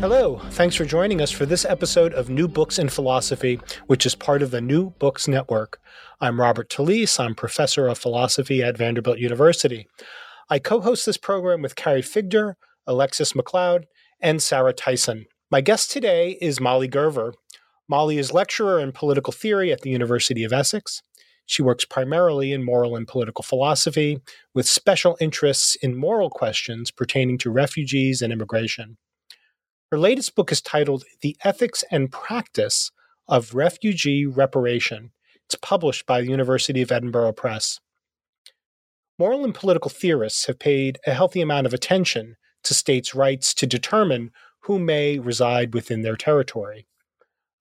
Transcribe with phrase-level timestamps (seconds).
[0.00, 4.14] Hello, thanks for joining us for this episode of New Books in Philosophy, which is
[4.14, 5.80] part of the New Books Network.
[6.20, 7.18] I'm Robert Talisse.
[7.18, 9.88] I'm professor of philosophy at Vanderbilt University.
[10.50, 12.56] I co host this program with Carrie Figdor,
[12.86, 13.84] Alexus McLeod,
[14.20, 15.24] and Sarah Tyson.
[15.50, 17.32] My guest today is Mollie Gerver.
[17.88, 21.00] Mollie is lecturer in political theory at the University of Essex.
[21.46, 24.20] She works primarily in moral and political philosophy,
[24.54, 28.98] with special interests in moral questions pertaining to refugees and immigration.
[29.92, 32.90] Her latest book is titled The Ethics and Practice
[33.28, 35.12] of Refugee Reparation.
[35.44, 37.78] It's published by the University of Edinburgh Press.
[39.16, 43.66] Moral and political theorists have paid a healthy amount of attention to states' rights to
[43.66, 46.88] determine who may reside within their territory.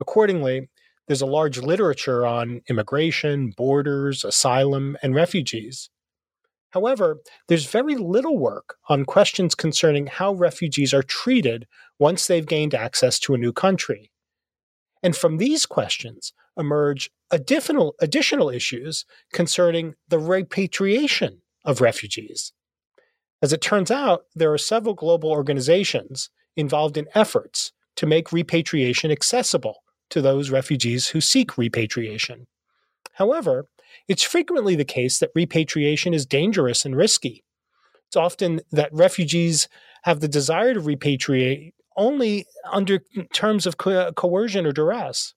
[0.02, 0.68] Accordingly,
[1.08, 5.92] there's a large literature on immigration, borders, asylum, and refugees.
[6.72, 11.68] However, there's very little work on questions concerning how refugees are treated
[12.00, 14.12] once they've gained access to a new country.
[15.04, 22.54] And from these questions emerge additional, additional issues concerning the repatriation of refugees.
[23.42, 29.12] As it turns out, there are several global organizations involved in efforts to make repatriation
[29.12, 32.48] accessible to those refugees who seek repatriation.
[33.14, 33.68] However,
[34.08, 37.44] it's frequently the case that repatriation is dangerous and risky.
[38.08, 39.68] It's often that refugees
[40.04, 43.00] have the desire to repatriate only under
[43.34, 45.34] terms of co- coercion or duress.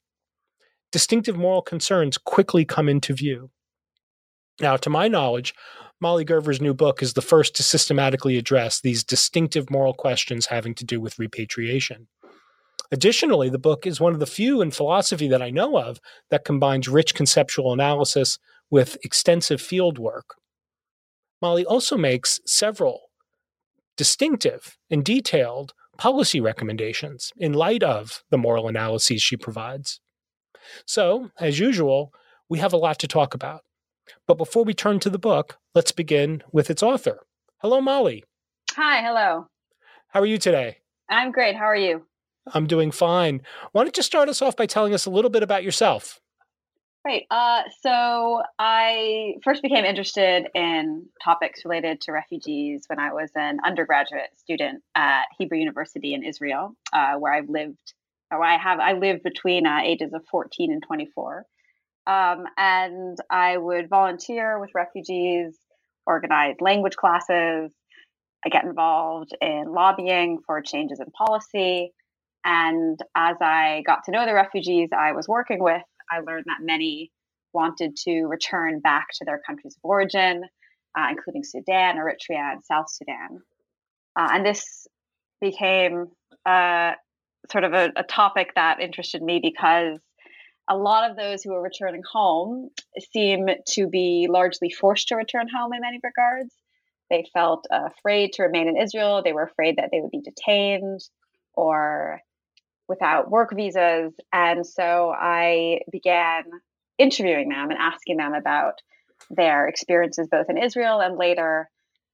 [0.90, 3.50] Distinctive moral concerns quickly come into view.
[4.60, 5.54] Now, to my knowledge,
[6.00, 10.74] Mollie Gerver's new book is the first to systematically address these distinctive moral questions having
[10.76, 12.08] to do with repatriation.
[12.90, 16.00] Additionally, the book is one of the few in philosophy that I know of
[16.30, 18.38] that combines rich conceptual analysis
[18.70, 20.36] with extensive field work.
[21.42, 23.10] Mollie also makes several
[23.96, 30.00] distinctive and detailed policy recommendations in light of the moral analyses she provides.
[30.86, 32.12] So, as usual,
[32.48, 33.62] we have a lot to talk about.
[34.26, 37.26] But before we turn to the book, let's begin with its author.
[37.58, 38.24] Hello, Mollie.
[38.72, 39.48] Hi, hello.
[40.08, 40.78] How are you today?
[41.10, 41.56] I'm great.
[41.56, 42.06] How are you?
[42.54, 43.42] I'm doing fine.
[43.72, 46.20] Why don't you start us off by telling us a little bit about yourself?
[47.04, 47.26] Great.
[47.30, 53.58] Uh, so I first became interested in topics related to refugees when I was an
[53.64, 57.94] undergraduate student at Hebrew University in Israel, uh, where I've lived,
[58.32, 61.46] or I have, I lived between uh, ages of 14 and 24.
[62.06, 65.56] Um, and I would volunteer with refugees,
[66.04, 67.70] organize language classes.
[68.44, 71.92] I get involved in lobbying for changes in policy.
[72.44, 76.64] And as I got to know the refugees I was working with, I learned that
[76.64, 77.10] many
[77.52, 80.44] wanted to return back to their countries of origin,
[80.96, 83.40] uh, including Sudan, Eritrea, and South Sudan.
[84.16, 84.86] Uh, and this
[85.40, 86.06] became
[86.44, 86.92] uh,
[87.50, 89.98] sort of a, a topic that interested me because
[90.68, 92.68] a lot of those who were returning home
[93.12, 96.54] seem to be largely forced to return home in many regards.
[97.10, 99.22] They felt afraid to remain in Israel.
[99.24, 101.00] They were afraid that they would be detained
[101.54, 102.20] or
[102.88, 104.12] without work visas.
[104.32, 106.44] And so I began
[106.98, 108.74] interviewing them and asking them about
[109.30, 111.68] their experiences both in Israel and later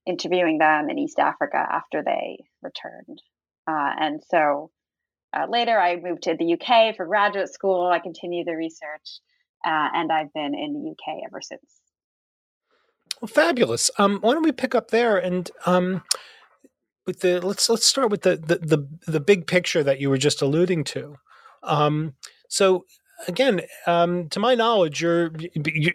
[0.05, 3.21] interviewing them in East Africa after they returned.
[3.67, 4.71] Uh, and so
[5.35, 7.87] uh, later I moved to the UK for graduate school.
[7.87, 9.19] I continued the research,
[9.65, 11.63] uh, and I've been in the UK ever since.
[13.21, 13.89] Well, fabulous.
[13.97, 16.03] Um, why don't we pick up there and um,
[17.05, 20.17] with the let's let's start with the the the, the big picture that you were
[20.17, 21.15] just alluding to.
[21.63, 22.13] Um,
[22.49, 22.85] so
[23.27, 25.31] again, um, to my knowledge, your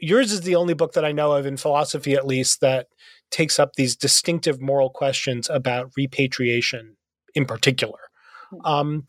[0.00, 2.88] yours is the only book that I know of in philosophy, at least, that
[3.30, 6.96] takes up these distinctive moral questions about repatriation
[7.34, 7.98] in particular.
[8.50, 8.60] Hmm.
[8.64, 9.06] Um,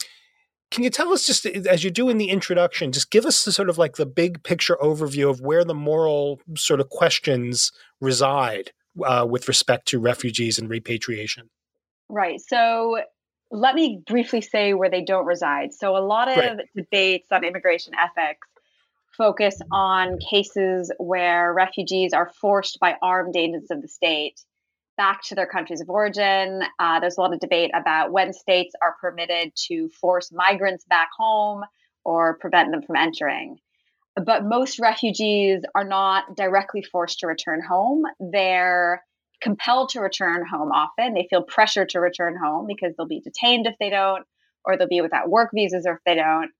[0.69, 3.51] can you tell us just as you do in the introduction, just give us the
[3.51, 8.71] sort of like the big picture overview of where the moral sort of questions reside
[9.05, 11.49] uh, with respect to refugees and repatriation?
[12.11, 12.41] Right.
[12.41, 12.99] So
[13.51, 15.73] let me briefly say where they don't reside.
[15.73, 16.59] So a lot of right.
[16.75, 18.47] debates on immigration ethics
[19.17, 24.39] focus on cases where refugees are forced by armed agents of the state
[24.97, 26.63] back to their countries of origin.
[26.79, 31.09] Uh, there's a lot of debate about when states are permitted to force migrants back
[31.17, 31.63] home
[32.03, 33.57] or prevent them from entering.
[34.15, 38.03] But most refugees are not directly forced to return home.
[38.19, 39.03] They're
[39.41, 41.13] compelled to return home often.
[41.13, 44.23] They feel pressure to return home because they'll be detained if they don't,
[44.63, 46.51] or they'll be without work visas or if they don't.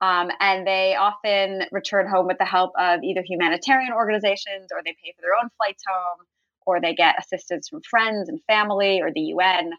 [0.00, 4.94] Um, and they often return home with the help of either humanitarian organizations or they
[5.02, 6.26] pay for their own flights home
[6.66, 9.72] or they get assistance from friends and family or the UN.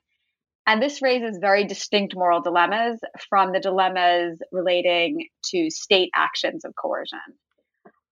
[0.68, 3.00] And this raises very distinct moral dilemmas
[3.30, 7.20] from the dilemmas relating to state actions of coercion.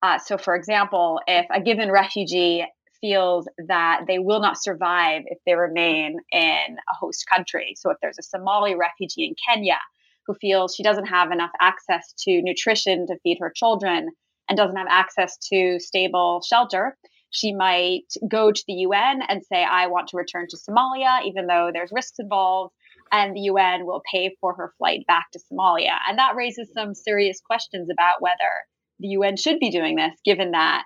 [0.04, 2.66] Uh, so, for example, if a given refugee
[3.04, 7.98] feels that they will not survive if they remain in a host country, so if
[8.02, 9.78] there's a Somali refugee in Kenya
[10.26, 14.10] who feels she doesn't have enough access to nutrition to feed her children
[14.48, 16.98] and doesn't have access to stable shelter,
[17.30, 21.48] she might go to the UN and say, I want to return to Somalia, even
[21.48, 22.74] though there's risks involved,
[23.12, 25.98] and the UN will pay for her flight back to Somalia.
[26.08, 28.52] And that raises some serious questions about whether
[29.00, 30.84] the UN should be doing this, given that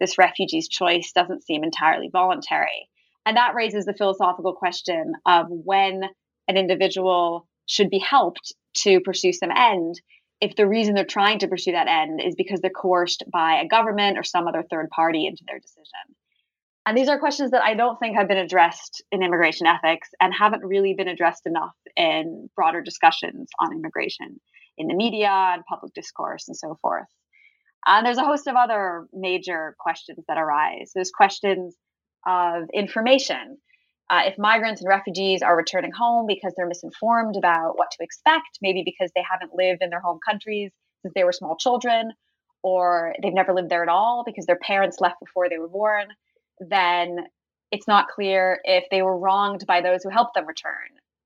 [0.00, 2.88] this refugee's choice doesn't seem entirely voluntary.
[3.26, 6.02] And that raises the philosophical question of when
[6.48, 10.00] an individual should be helped to pursue some end
[10.40, 13.68] if the reason they're trying to pursue that end is because they're coerced by a
[13.68, 16.16] government or some other third party into their decision.
[16.86, 20.32] And these are questions that I don't think have been addressed in immigration ethics and
[20.32, 24.40] haven't really been addressed enough in broader discussions on immigration
[24.78, 27.06] in the media and public discourse and so forth.
[27.86, 30.92] And there's a host of other major questions that arise.
[30.94, 31.74] There's questions
[32.26, 33.58] of information.
[34.10, 38.58] Uh, if migrants and refugees are returning home because they're misinformed about what to expect,
[38.60, 40.72] maybe because they haven't lived in their home countries
[41.02, 42.12] since they were small children,
[42.62, 46.06] or they've never lived there at all because their parents left before they were born,
[46.58, 47.18] then
[47.70, 50.74] it's not clear if they were wronged by those who helped them return.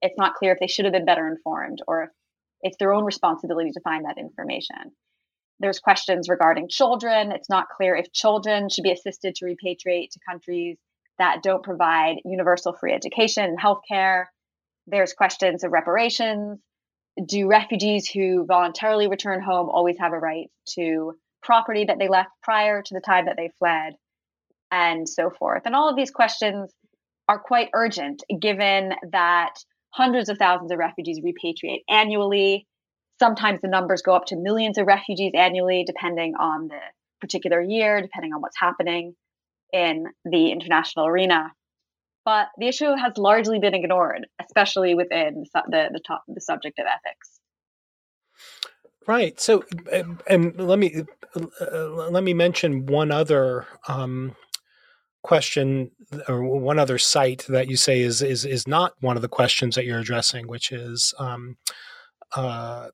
[0.02, 2.10] It's not clear if they should have been better informed or if
[2.62, 4.92] it's their own responsibility to find that information.
[5.60, 7.32] There's questions regarding children.
[7.32, 10.78] It's not clear if children should be assisted to repatriate to countries
[11.18, 14.24] that don't provide universal free education and healthcare.
[14.86, 16.58] There's questions of reparations.
[17.24, 21.12] Do refugees who voluntarily return home always have a right to
[21.42, 23.94] property that they left prior to the time that they fled?
[24.72, 25.62] And so forth.
[25.66, 26.72] And all of these questions
[27.28, 29.54] are quite urgent given that
[29.90, 32.66] hundreds of thousands of refugees repatriate annually.
[33.18, 36.80] Sometimes the numbers go up to millions of refugees annually, depending on the
[37.20, 39.14] particular year, depending on what's happening
[39.72, 41.52] in the international arena.
[42.24, 46.86] But the issue has largely been ignored, especially within the the, top, the subject of
[46.86, 47.40] ethics.
[49.06, 49.38] Right.
[49.38, 49.64] So,
[50.26, 51.04] and let me
[51.36, 54.34] uh, let me mention one other um,
[55.22, 55.90] question
[56.26, 59.74] or one other site that you say is is is not one of the questions
[59.74, 61.58] that you're addressing, which is um,
[62.34, 62.88] uh,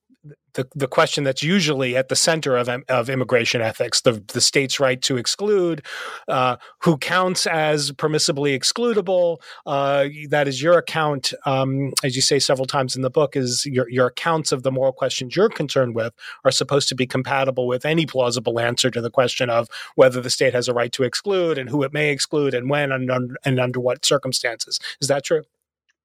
[0.54, 4.80] the, the question that's usually at the center of, of immigration ethics the, the state's
[4.80, 5.82] right to exclude,
[6.28, 9.38] uh, who counts as permissibly excludable.
[9.66, 13.64] Uh, that is your account, um, as you say several times in the book, is
[13.66, 16.12] your, your accounts of the moral questions you're concerned with
[16.44, 20.30] are supposed to be compatible with any plausible answer to the question of whether the
[20.30, 23.60] state has a right to exclude and who it may exclude and when and, and
[23.60, 24.78] under what circumstances.
[25.00, 25.42] Is that true?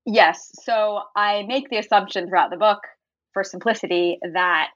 [0.05, 0.51] Yes.
[0.63, 2.79] So I make the assumption throughout the book
[3.35, 4.69] for simplicity that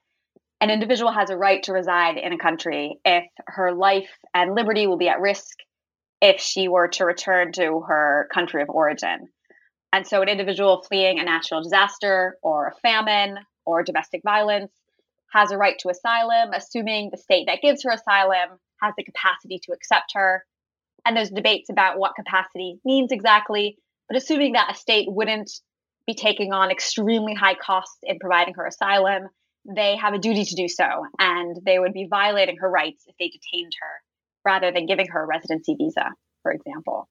[0.60, 4.86] an individual has a right to reside in a country if her life and liberty
[4.86, 5.56] will be at risk
[6.20, 9.28] if she were to return to her country of origin.
[9.94, 14.70] And so, an individual fleeing a natural disaster or a famine or domestic violence
[15.32, 19.58] has a right to asylum, assuming the state that gives her asylum has the capacity
[19.64, 20.44] to accept her.
[21.06, 25.50] And there's debates about what capacity means exactly, but assuming that a state wouldn't
[26.10, 29.28] be taking on extremely high costs in providing her asylum,
[29.76, 30.84] they have a duty to do so.
[31.18, 34.02] And they would be violating her rights if they detained her
[34.44, 36.10] rather than giving her a residency visa,
[36.42, 37.08] for example.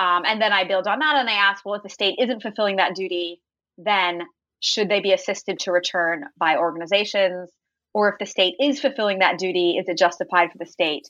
[0.00, 2.42] Um, and then I build on that and I ask, well, if the state isn't
[2.42, 3.40] fulfilling that duty,
[3.78, 4.22] then
[4.60, 7.50] should they be assisted to return by organizations?
[7.92, 11.08] Or if the state is fulfilling that duty, is it justified for the state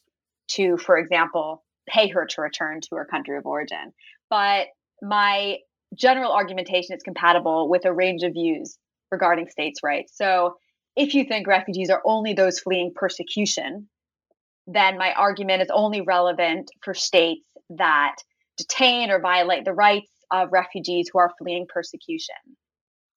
[0.49, 3.95] to, for example, pay her to return to her country of origin?
[4.29, 4.67] But
[5.01, 5.59] my
[5.95, 8.77] general argumentation is compatible with a range of views
[9.11, 10.17] regarding states' rights.
[10.17, 10.57] So
[10.97, 13.89] if you think refugees are only those fleeing persecution,
[14.67, 18.17] then my argument is only relevant for states that
[18.57, 22.37] detain or violate the rights of refugees who are fleeing persecution.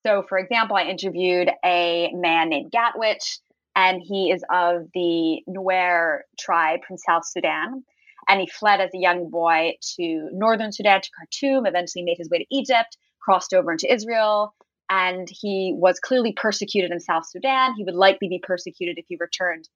[0.05, 3.39] So, for example, I interviewed a man named Gatwich,
[3.75, 7.83] and he is of the Nuer tribe from South Sudan.
[8.27, 12.29] And he fled as a young boy to northern Sudan to Khartoum, eventually made his
[12.29, 14.53] way to Egypt, crossed over into Israel,
[14.89, 17.73] and he was clearly persecuted in South Sudan.
[17.75, 19.67] He would likely be persecuted if he returned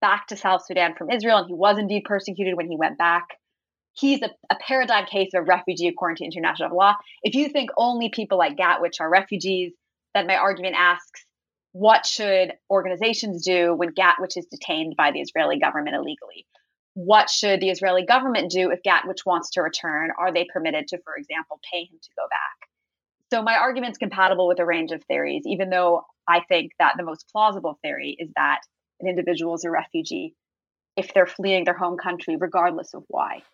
[0.00, 3.24] back to South Sudan from Israel, and he was indeed persecuted when he went back.
[3.94, 6.94] He's a, a paradigm case of refugee according to international law.
[7.22, 9.72] If you think only people like Gatwich are refugees,
[10.14, 11.24] then my argument asks,
[11.72, 16.46] what should organizations do when Gatwich is detained by the Israeli government illegally?
[16.98, 20.10] What should the Israeli government do if Gatwich wants to return?
[20.18, 22.68] Are they permitted to, for example, pay him to go back?
[23.32, 27.04] So my argument's compatible with a range of theories, even though I think that the
[27.04, 28.62] most plausible theory is that
[28.98, 30.34] an individual is a refugee
[30.96, 33.44] if they're fleeing their home country, regardless of why.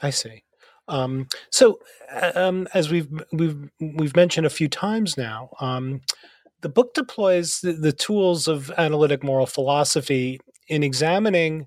[0.00, 0.44] I see.
[0.86, 1.80] Um, so,
[2.14, 6.02] uh, um, as we've we've we've mentioned a few times now, um,
[6.60, 10.38] the book deploys the, the, tools of analytic moral philosophy
[10.68, 11.66] in examining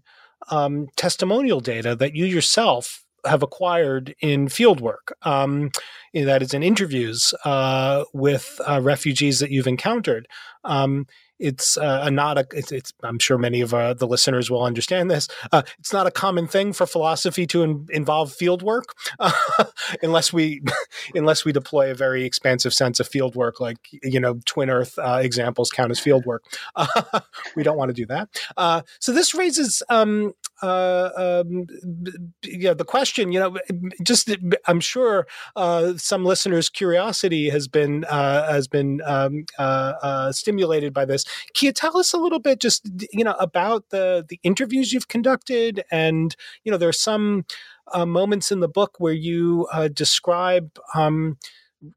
[0.50, 5.12] um, testimonial data that you yourself have acquired in fieldwork.
[5.24, 5.72] Um,
[6.14, 10.28] that is in interviews uh, with uh, refugees that you've encountered.
[10.64, 11.08] Um,
[11.40, 14.64] it's uh, a not a it's, it's, i'm sure many of uh, the listeners will
[14.64, 18.96] understand this uh, it's not a common thing for philosophy to in, involve field work
[20.02, 20.62] unless we
[21.14, 24.98] unless we deploy a very expansive sense of field work like you know twin earth
[25.00, 26.44] uh, examples count as field work
[27.56, 31.68] we don't want to do that uh, so this raises um, uh, um,
[32.44, 33.58] yeah, the question, you know,
[34.04, 34.30] just
[34.68, 40.94] I'm sure uh, some listeners' curiosity has been uh, has been um, uh, uh, stimulated
[40.94, 41.26] by this.
[41.54, 45.10] Can you tell us a little bit, just you know, about the the interviews you've
[45.10, 47.46] conducted, and you know, there are some
[47.94, 50.78] uh, moments in the book where you describe.
[50.94, 51.38] Um,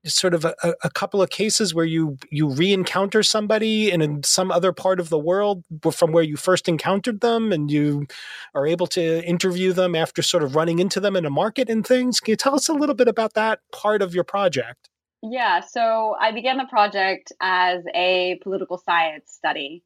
[0.04, 4.72] sort of a, a, couple of cases where you you re-encounter somebody in some other
[4.72, 8.06] part of the world from where you first encountered them and you
[8.54, 11.86] are able to interview them after sort of running into them in a market and
[11.86, 14.88] things can you tell us a little bit about that part of your project
[15.22, 19.82] yeah so i began the project as a political science study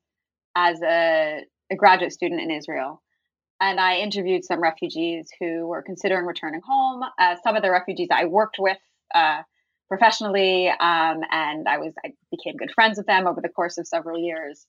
[0.57, 1.41] as a,
[1.71, 3.03] a graduate student in israel
[3.63, 7.05] and I interviewed some refugees who were considering returning home.
[7.17, 8.77] Uh, some of the refugees I worked with
[9.15, 9.43] uh,
[9.89, 13.87] professionally, um, and I was I became good friends with them over the course of
[13.87, 14.67] several years.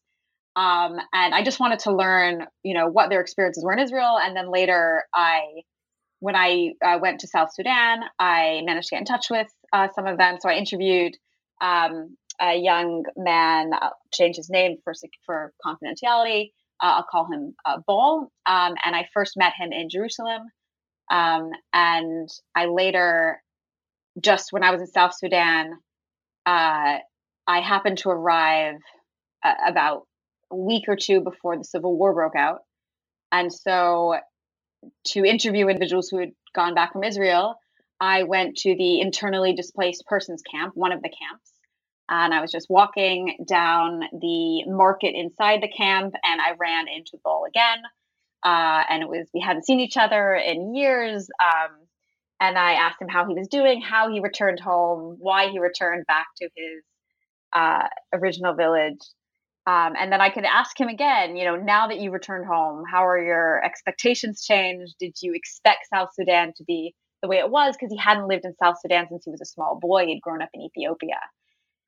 [0.56, 4.20] Um, and I just wanted to learn, you know, what their experiences were in Israel,
[4.22, 5.64] and then later, I,
[6.20, 9.88] when I uh, went to South Sudan, I managed to get in touch with uh,
[9.96, 10.38] some of them.
[10.40, 11.14] So I interviewed
[11.62, 14.94] um, a young man, I'll uh, change his name for
[15.26, 16.52] for confidentiality.
[16.84, 20.42] Uh, I'll call him uh, Ball, um, and I first met him in Jerusalem.
[21.10, 23.42] Um, and I later
[24.22, 25.72] just when I was in South Sudan,
[26.46, 26.98] uh,
[27.48, 28.76] I happened to arrive
[29.44, 30.04] uh, about
[30.52, 32.60] a week or two before the civil war broke out.
[33.32, 34.16] And so,
[35.08, 37.56] to interview individuals who had gone back from Israel,
[38.00, 41.53] I went to the internally displaced persons camp, one of the camps.
[42.10, 47.18] And I was just walking down the market inside the camp, and I ran into
[47.24, 47.80] Bull again.
[48.44, 51.30] Uh, and it was, we hadn't seen each other in years.
[51.42, 51.72] Um,
[52.42, 56.06] and I asked him how he was doing, how he returned home, why he returned
[56.08, 56.84] back to his
[57.54, 59.00] uh, original village.
[59.66, 62.84] Um, and then I could ask him again, you know, now that you returned home,
[62.92, 64.96] how are your expectations changed?
[65.00, 67.76] Did you expect South Sudan to be the way it was?
[67.78, 70.06] Because he hadn't lived in South Sudan since he was a small boy.
[70.08, 71.16] He'd grown up in Ethiopia.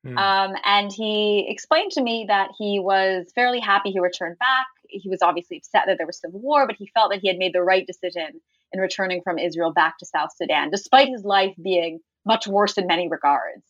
[0.06, 0.18] Mm.
[0.18, 4.66] Um, and he explained to me that he was fairly happy he returned back.
[4.88, 7.38] He was obviously upset that there was civil war, but he felt that he had
[7.38, 8.40] made the right decision
[8.72, 12.86] in returning from Israel back to South Sudan, despite his life being much worse in
[12.86, 13.64] many regards.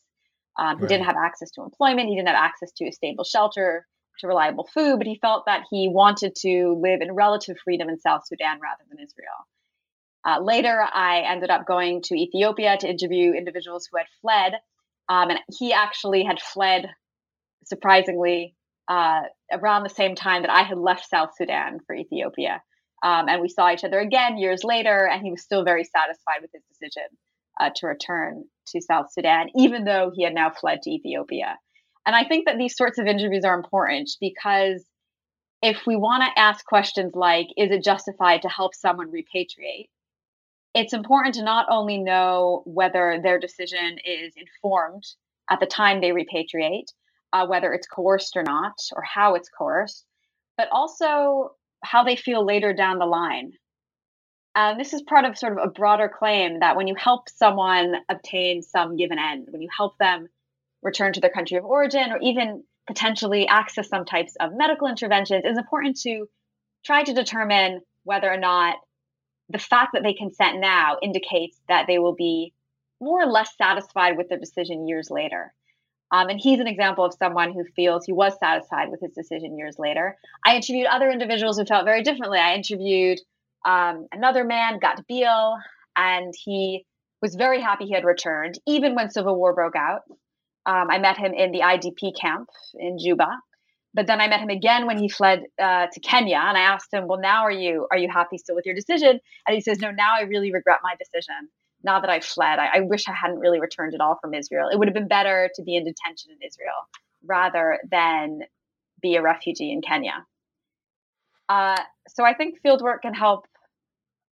[0.58, 0.88] Um, he right.
[0.88, 3.86] didn't have access to employment, he didn't have access to a stable shelter,
[4.20, 7.98] to reliable food, but he felt that he wanted to live in relative freedom in
[7.98, 9.46] South Sudan rather than Israel.
[10.24, 14.54] Uh, later, I ended up going to Ethiopia to interview individuals who had fled,
[15.08, 16.88] um, and he actually had fled,
[17.64, 18.54] surprisingly,
[18.88, 19.22] uh,
[19.52, 22.62] around the same time that I had left South Sudan for Ethiopia.
[23.02, 26.40] Um, and we saw each other again years later, and he was still very satisfied
[26.40, 27.04] with his decision
[27.60, 31.58] uh, to return to South Sudan, even though he had now fled to Ethiopia.
[32.06, 34.84] And I think that these sorts of interviews are important because
[35.62, 39.88] if we want to ask questions like, is it justified to help someone repatriate?
[40.76, 45.04] It's important to not only know whether their decision is informed
[45.48, 46.92] at the time they repatriate,
[47.32, 50.04] uh, whether it's coerced or not, or how it's coerced,
[50.58, 51.52] but also
[51.82, 53.52] how they feel later down the line.
[54.54, 57.94] And this is part of sort of a broader claim that when you help someone
[58.10, 60.28] obtain some given end, when you help them
[60.82, 65.40] return to their country of origin or even potentially access some types of medical interventions,
[65.42, 66.28] it's important to
[66.84, 68.76] try to determine whether or not
[69.48, 72.52] the fact that they consent now indicates that they will be
[73.00, 75.52] more or less satisfied with their decision years later.
[76.10, 79.58] Um, and he's an example of someone who feels he was satisfied with his decision
[79.58, 80.16] years later.
[80.44, 82.38] I interviewed other individuals who felt very differently.
[82.38, 83.18] I interviewed
[83.64, 85.56] um, another man, Gat Beal,
[85.96, 86.86] and he
[87.20, 90.02] was very happy he had returned, even when civil war broke out.
[90.64, 93.28] Um, I met him in the IDP camp in Juba,
[93.96, 96.92] but then I met him again when he fled uh, to Kenya, and I asked
[96.92, 99.78] him, "Well, now are you are you happy still with your decision?" And he says,
[99.78, 101.48] "No, now I really regret my decision.
[101.82, 104.68] Now that I've fled, I, I wish I hadn't really returned at all from Israel.
[104.70, 106.74] It would have been better to be in detention in Israel
[107.24, 108.40] rather than
[109.00, 110.26] be a refugee in Kenya."
[111.48, 113.46] Uh, so I think fieldwork can help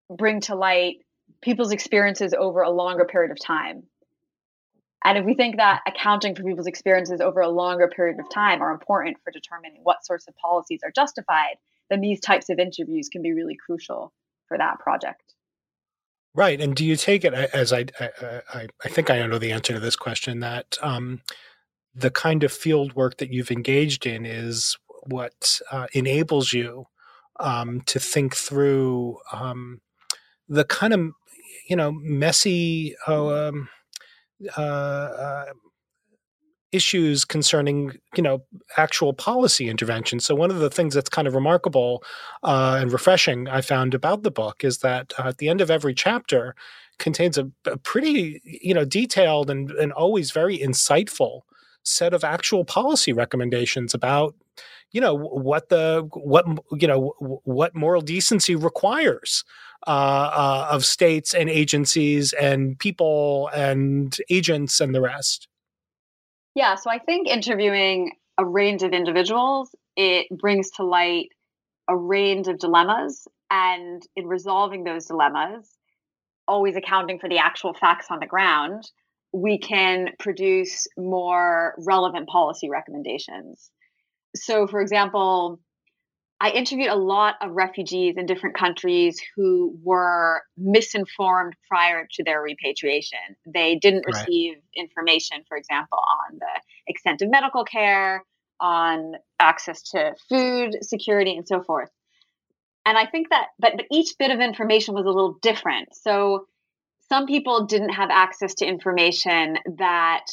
[0.10, 0.98] bring to light
[1.41, 3.84] people's experiences over a longer period of time.
[5.04, 8.62] And if we think that accounting for people's experiences over a longer period of time
[8.62, 11.56] are important for determining what sorts of policies are justified,
[11.90, 14.14] then these types of interviews can be really crucial
[14.48, 15.34] for that project.
[16.36, 16.60] Right.
[16.60, 19.80] And do you take it as I, I, I think I know the answer to
[19.80, 21.22] this question that um,
[21.94, 26.86] the kind of field work that you've engaged in is what uh, enables you
[27.40, 29.82] um, to think through um,
[30.48, 31.12] the kind of
[31.70, 33.70] you know messy uh, um,
[34.58, 35.46] uh, uh,
[36.72, 38.44] issues concerning you know
[38.78, 40.20] actual policy intervention.
[40.20, 42.04] So one of the things that's kind of remarkable
[42.44, 45.70] uh, and refreshing I found about the book is that uh, at the end of
[45.70, 46.56] every chapter
[47.00, 51.42] contains a, a pretty you know detailed and, and always very insightful
[51.84, 54.36] set of actual policy recommendations about
[54.92, 59.44] you know what the what you know what moral decency requires
[59.88, 65.48] uh, uh, of states and agencies and people and agents and the rest?
[66.56, 71.30] Yeah, so I think interviewing a range of individuals it brings to light
[71.88, 75.70] a range of dilemmas, and in resolving those dilemmas,
[76.48, 78.90] always accounting for the actual facts on the ground,
[79.34, 83.70] we can produce more relevant policy recommendations.
[84.36, 85.60] So, for example,
[86.43, 92.41] I interviewed a lot of refugees in different countries who were misinformed prior to their
[92.41, 93.17] repatriation.
[93.45, 94.27] They didn't right.
[94.27, 98.25] receive information, for example, on the extent of medical care,
[98.60, 101.89] on access to food security, and so forth.
[102.86, 105.95] And I think that, but, but each bit of information was a little different.
[105.95, 106.47] So
[107.08, 110.25] some people didn't have access to information that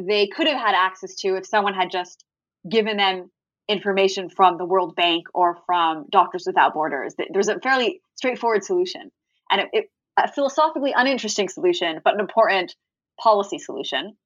[0.00, 2.24] they could have had access to if someone had just
[2.70, 3.32] given them
[3.68, 7.14] information from the World Bank or from Doctors Without Borders.
[7.32, 9.10] There's a fairly straightforward solution
[9.50, 12.74] and it, it, a philosophically uninteresting solution, but an important
[13.20, 14.16] policy solution.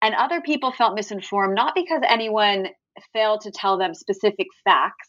[0.00, 2.68] And other people felt misinformed not because anyone
[3.12, 5.08] failed to tell them specific facts,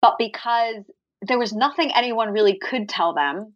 [0.00, 0.84] but because
[1.20, 3.54] there was nothing anyone really could tell them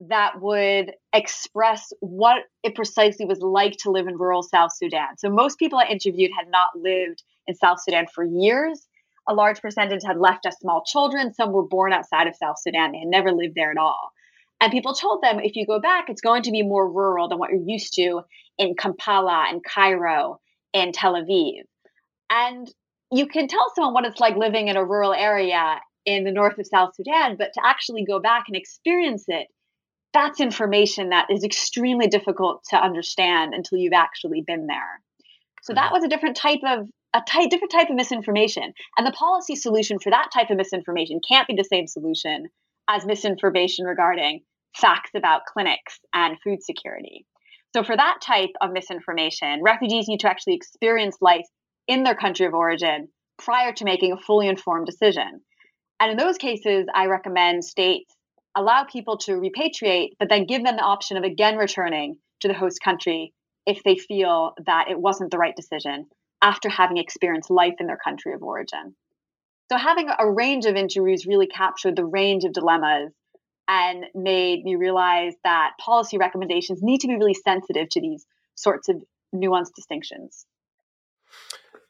[0.00, 5.16] that would express what it precisely was like to live in rural South Sudan.
[5.16, 8.86] So most people I interviewed had not lived in South Sudan for years.
[9.28, 11.32] A large percentage had left as small children.
[11.32, 12.92] Some were born outside of South Sudan.
[12.92, 14.12] They had never lived there at all.
[14.60, 17.38] And people told them if you go back, it's going to be more rural than
[17.38, 18.22] what you're used to
[18.58, 20.40] in Kampala and Cairo
[20.72, 21.62] and Tel Aviv.
[22.30, 22.70] And
[23.12, 26.58] you can tell someone what it's like living in a rural area in the north
[26.58, 29.48] of South Sudan, but to actually go back and experience it,
[30.16, 35.02] that's information that is extremely difficult to understand until you've actually been there.
[35.62, 35.94] So that mm-hmm.
[35.94, 38.72] was a different type of a type, different type of misinformation.
[38.96, 42.48] And the policy solution for that type of misinformation can't be the same solution
[42.88, 44.40] as misinformation regarding
[44.74, 47.26] facts about clinics and food security.
[47.74, 51.46] So, for that type of misinformation, refugees need to actually experience life
[51.86, 55.42] in their country of origin prior to making a fully informed decision.
[56.00, 58.15] And in those cases, I recommend states
[58.56, 62.54] allow people to repatriate, but then give them the option of again returning to the
[62.54, 63.32] host country
[63.66, 66.06] if they feel that it wasn't the right decision
[66.42, 68.94] after having experienced life in their country of origin.
[69.70, 73.12] So, having a range of interviews really captured the range of dilemmas
[73.68, 78.88] and made me realize that policy recommendations need to be really sensitive to these sorts
[78.88, 79.02] of
[79.34, 80.46] nuanced distinctions.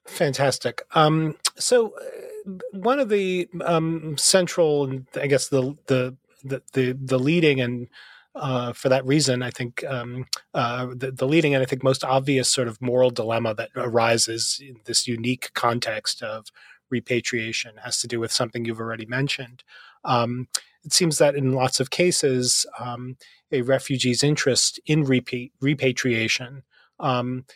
[0.06, 0.82] Fantastic.
[0.94, 6.16] Um, so, uh, one of the um, central, I guess the the
[6.48, 7.88] the the, the leading and
[8.36, 12.04] uh, for that reason, I think um, uh, the, the, leading and I think most
[12.04, 16.48] obvious sort of moral dilemma that arises in this unique context of
[16.90, 19.64] repatriation has to do with something you've already mentioned.
[20.04, 20.48] Um,
[20.84, 23.16] it seems that in lots of cases, um,
[23.50, 26.62] a refugee's interest in repa- repatriation
[27.00, 27.46] um,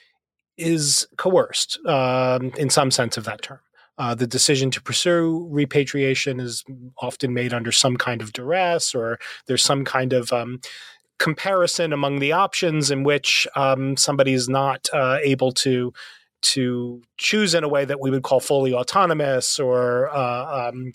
[0.57, 3.61] is coerced um, in some sense of that term.
[4.01, 6.65] Uh, the decision to pursue repatriation is
[7.03, 10.59] often made under some kind of duress, or there's some kind of um,
[11.19, 15.93] comparison among the options in which um, somebody is not uh, able to
[16.41, 20.93] to choose in a way that we would call fully autonomous or uh, um,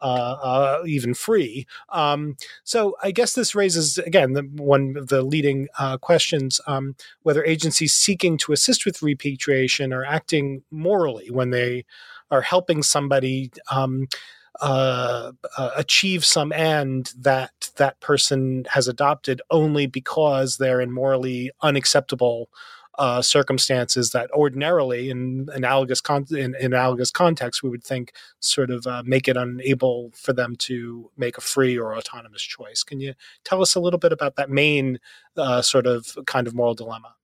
[0.00, 1.66] uh, uh, even free.
[1.90, 6.94] Um, so I guess this raises again the, one of the leading uh, questions: um,
[7.22, 11.84] whether agencies seeking to assist with repatriation are acting morally when they
[12.30, 13.50] are helping somebody.
[13.70, 14.08] Um,
[14.62, 21.50] uh, uh, achieve some end that that person has adopted only because they're in morally
[21.60, 22.48] unacceptable
[22.98, 28.70] uh, circumstances that ordinarily in analogous con- in, in analogous context we would think sort
[28.70, 32.82] of uh, make it unable for them to make a free or autonomous choice.
[32.82, 34.98] Can you tell us a little bit about that main
[35.36, 37.14] uh, sort of kind of moral dilemma?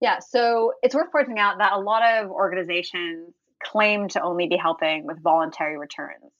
[0.00, 3.34] Yeah, so it's worth pointing out that a lot of organizations
[3.64, 6.32] claim to only be helping with voluntary returns.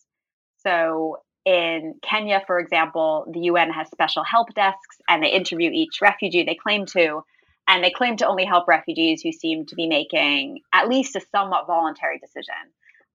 [0.58, 6.00] So in Kenya, for example, the UN has special help desks and they interview each
[6.00, 7.22] refugee they claim to
[7.68, 11.20] and they claim to only help refugees who seem to be making at least a
[11.32, 12.54] somewhat voluntary decision.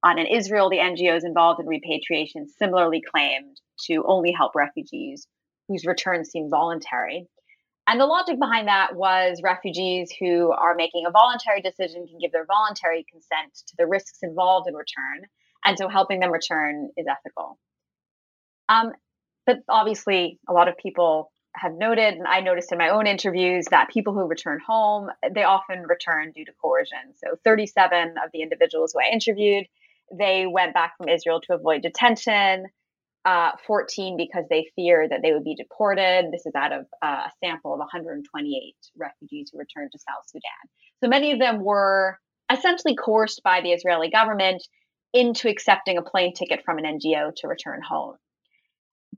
[0.04, 5.28] On in Israel, the NGOs involved in repatriation similarly claimed to only help refugees
[5.67, 7.28] whose returns seem voluntary.
[7.88, 12.34] And the logic behind that was refugees who are making a voluntary decision can give
[12.34, 15.26] their voluntary consent to the risks involved in return.
[15.63, 17.58] And so helping them return is ethical.
[18.67, 18.91] Um,
[19.45, 23.65] but obviously, a lot of people have noted, and I noticed in my own interviews,
[23.71, 27.15] that people who return home, they often return due to coercion.
[27.15, 29.65] So 37 of the individuals who I interviewed,
[30.13, 32.65] they went back from Israel to avoid detention.
[33.27, 36.29] Uh, 14 because they fear that they would be deported.
[36.31, 40.63] This is out of uh, a sample of 128 refugees who returned to South Sudan.
[41.03, 44.63] So many of them were essentially coerced by the Israeli government
[45.13, 48.15] into accepting a plane ticket from an NGO to return home.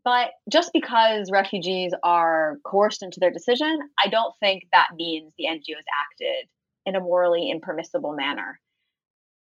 [0.04, 5.46] But just because refugees are coerced into their decision, I don't think that means the
[5.46, 6.50] NGOs acted
[6.88, 8.60] in a morally impermissible manner.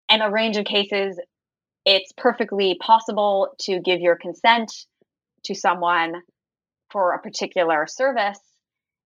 [0.08, 1.20] In a range of cases,
[1.84, 4.72] it's perfectly possible to give your consent
[5.44, 6.22] to someone
[6.90, 8.40] for a particular service,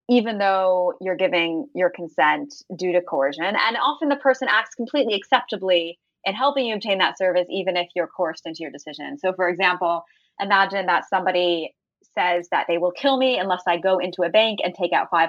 [0.09, 3.43] even though you're giving your consent due to coercion.
[3.43, 7.87] And often the person acts completely acceptably in helping you obtain that service, even if
[7.95, 9.17] you're coerced into your decision.
[9.17, 10.03] So, for example,
[10.39, 11.73] imagine that somebody
[12.13, 15.09] says that they will kill me unless I go into a bank and take out
[15.11, 15.27] $500.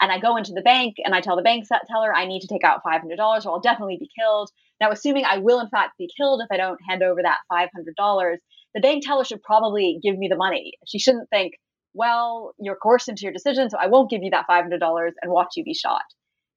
[0.00, 2.48] And I go into the bank and I tell the bank teller I need to
[2.48, 4.50] take out $500 or I'll definitely be killed.
[4.80, 8.36] Now, assuming I will in fact be killed if I don't hand over that $500,
[8.74, 10.72] the bank teller should probably give me the money.
[10.86, 11.54] She shouldn't think,
[11.94, 15.54] well, you're coerced into your decision, so I won't give you that $500 and watch
[15.56, 16.02] you be shot.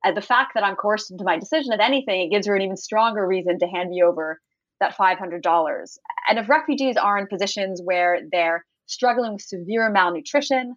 [0.04, 2.62] And the fact that I'm coerced into my decision, if anything, it gives her an
[2.62, 4.40] even stronger reason to hand me over
[4.80, 5.98] that $500.
[6.28, 10.76] And if refugees are in positions where they're struggling with severe malnutrition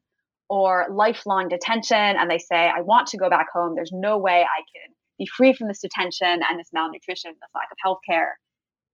[0.48, 4.42] or lifelong detention and they say, I want to go back home, there's no way
[4.42, 8.38] I can be free from this detention and this malnutrition, this lack of health care,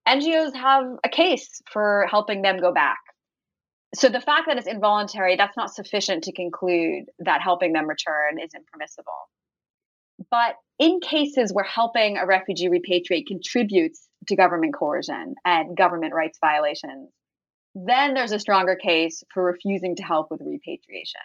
[0.08, 2.98] NGOs have a case for helping them go back.
[3.94, 8.38] So the fact that it's involuntary, that's not sufficient to conclude that helping them return
[8.42, 9.12] is impermissible.
[10.30, 16.38] But in cases where helping a refugee repatriate contributes to government coercion and government rights
[16.40, 17.10] violations,
[17.74, 21.20] then there's a stronger case for refusing to help with repatriation.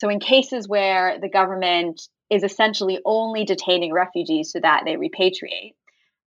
[0.00, 5.72] So, in cases where the government is essentially only detaining refugees so that they repatriate,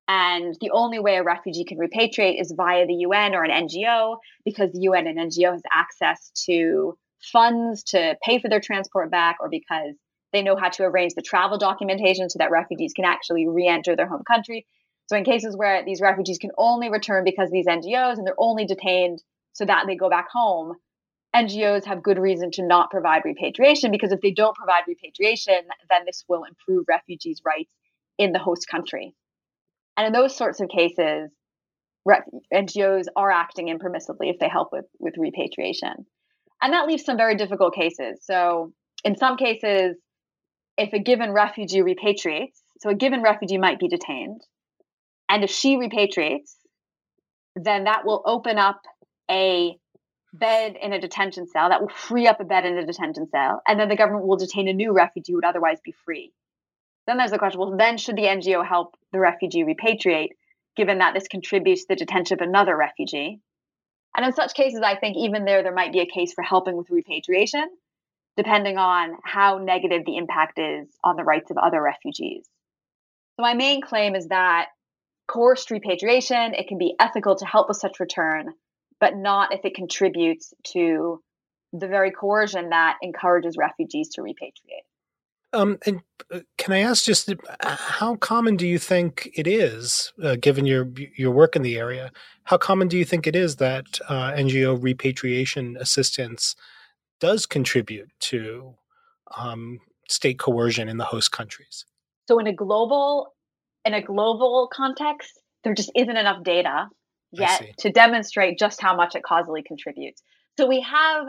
[0.09, 4.17] and the only way a refugee can repatriate is via the UN or an NGO,
[4.43, 9.37] because the UN and NGO has access to funds to pay for their transport back,
[9.39, 9.93] or because
[10.33, 13.95] they know how to arrange the travel documentation so that refugees can actually re enter
[13.95, 14.65] their home country.
[15.07, 18.65] So, in cases where these refugees can only return because these NGOs and they're only
[18.65, 19.21] detained
[19.53, 20.73] so that they go back home,
[21.35, 26.01] NGOs have good reason to not provide repatriation because if they don't provide repatriation, then
[26.05, 27.73] this will improve refugees' rights
[28.17, 29.13] in the host country.
[29.95, 31.29] And in those sorts of cases,
[32.07, 36.05] NGOs are acting impermissibly if they help with, with repatriation.
[36.61, 38.19] And that leaves some very difficult cases.
[38.23, 39.97] So, in some cases,
[40.77, 44.41] if a given refugee repatriates, so a given refugee might be detained,
[45.29, 46.55] and if she repatriates,
[47.55, 48.81] then that will open up
[49.29, 49.77] a
[50.33, 53.61] bed in a detention cell, that will free up a bed in a detention cell,
[53.67, 56.31] and then the government will detain a new refugee who would otherwise be free.
[57.07, 60.29] Then there's the question well, then should the NGO help the refugee repatriate,
[60.75, 63.41] given that this contributes to the detention of another refugee?
[64.15, 66.77] And in such cases, I think even there, there might be a case for helping
[66.77, 67.67] with repatriation,
[68.37, 72.45] depending on how negative the impact is on the rights of other refugees.
[73.37, 74.67] So, my main claim is that
[75.27, 76.53] coerced repatriation.
[76.53, 78.53] It can be ethical to help with such return,
[78.99, 81.21] but not if it contributes to
[81.73, 84.85] the very coercion that encourages refugees to repatriate.
[85.51, 90.13] Um, and uh, can I ask just uh, how common do you think it is,
[90.23, 92.11] uh, given your your work in the area?
[92.43, 96.55] How common do you think it is that uh, NGO repatriation assistance
[97.19, 98.75] does contribute to
[99.37, 101.85] um, state coercion in the host countries?
[102.27, 103.33] So, in a global
[103.85, 106.89] in a global context, there just isn't enough data
[107.31, 110.21] yet to demonstrate just how much it causally contributes.
[110.57, 111.27] So, we have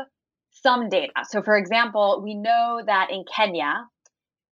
[0.62, 1.12] some data.
[1.28, 3.86] So, for example, we know that in Kenya,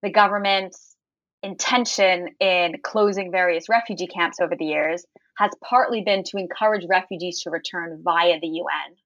[0.03, 0.97] the government's
[1.43, 5.05] intention in closing various refugee camps over the years
[5.37, 8.97] has partly been to encourage refugees to return via the UN.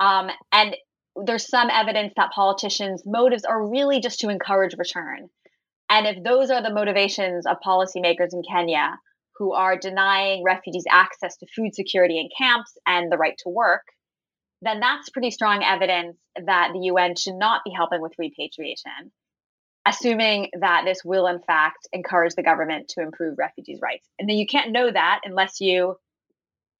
[0.00, 0.76] Um, and
[1.16, 5.28] there's some evidence that politicians' motives are really just to encourage return.
[5.88, 8.98] And if those are the motivations of policymakers in Kenya
[9.36, 13.82] who are denying refugees access to food security in camps and the right to work,
[14.62, 16.16] then that's pretty strong evidence
[16.46, 19.12] that the UN should not be helping with repatriation
[19.86, 24.08] assuming that this will in fact encourage the government to improve refugees' rights.
[24.18, 25.96] And then you can't know that unless you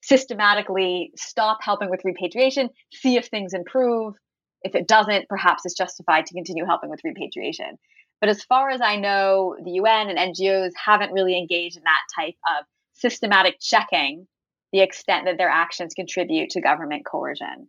[0.03, 4.15] systematically stop helping with repatriation, see if things improve.
[4.63, 7.79] If it doesn't, perhaps it's justified to continue helping with repatriation.
[8.21, 12.23] But as far as I know, the UN and NGOs haven't really engaged in that
[12.23, 14.27] type of systematic checking
[14.73, 17.69] the extent that their actions contribute to government coercion.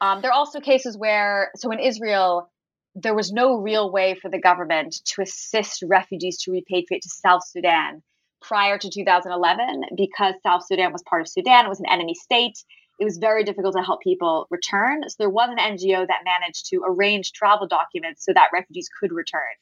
[0.00, 2.50] Um, there are also cases where, so in Israel,
[2.94, 7.46] there was no real way for the government to assist refugees to repatriate to South
[7.46, 8.02] Sudan
[8.40, 12.64] prior to 2011 because South Sudan was part of Sudan, it was an enemy state.
[13.00, 15.02] It was very difficult to help people return.
[15.08, 19.12] So there was an NGO that managed to arrange travel documents so that refugees could
[19.12, 19.54] return.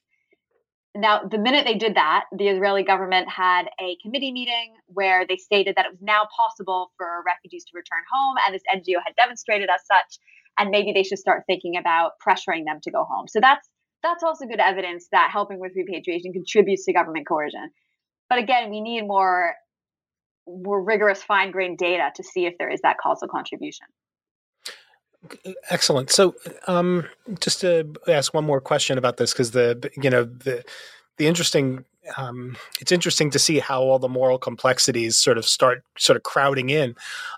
[0.97, 5.37] Now, the minute they did that, the Israeli government had a committee meeting where they
[5.37, 9.15] stated that it was now possible for refugees to return home, and this NGO had
[9.17, 10.19] demonstrated as such
[10.59, 13.29] and maybe they should start thinking about pressuring them to go home.
[13.29, 13.69] So that's
[14.03, 17.71] that's also good evidence that helping with repatriation contributes to government coercion.
[18.29, 19.55] But again, we need more
[20.47, 23.87] more rigorous fine grained data to see if there is that causal contribution.
[25.71, 26.11] Excellent.
[26.11, 26.35] So,
[26.67, 27.07] um,
[27.41, 30.65] just to ask one more question about this, because the you know the
[31.17, 31.85] the interesting
[32.17, 36.23] um, it's interesting to see how all the moral complexities sort of start sort of
[36.23, 36.95] crowding in.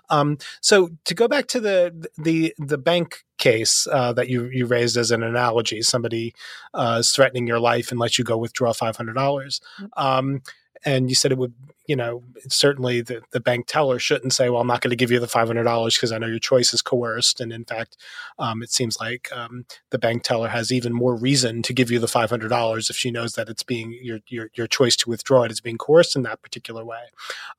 [0.09, 4.65] Um, so to go back to the the the bank case uh, that you you
[4.65, 6.33] raised as an analogy, somebody
[6.73, 9.61] uh, is threatening your life and lets you go withdraw five hundred dollars.
[9.79, 10.03] Mm-hmm.
[10.03, 10.41] Um,
[10.85, 11.53] and you said it would
[11.87, 15.11] you know certainly the, the bank teller shouldn't say well i'm not going to give
[15.11, 17.41] you the $500 because i know your choice is coerced.
[17.41, 17.97] And in fact
[18.37, 21.99] um, it seems like um, the bank teller has even more reason to give you
[21.99, 25.51] the $500 if she knows that it's being your, your, your choice to withdraw it
[25.51, 27.03] is being coerced in that particular way.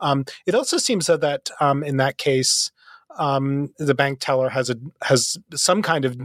[0.01, 2.71] Um, it also seems that um, in that case
[3.19, 6.19] um, the bank teller has a has some kind of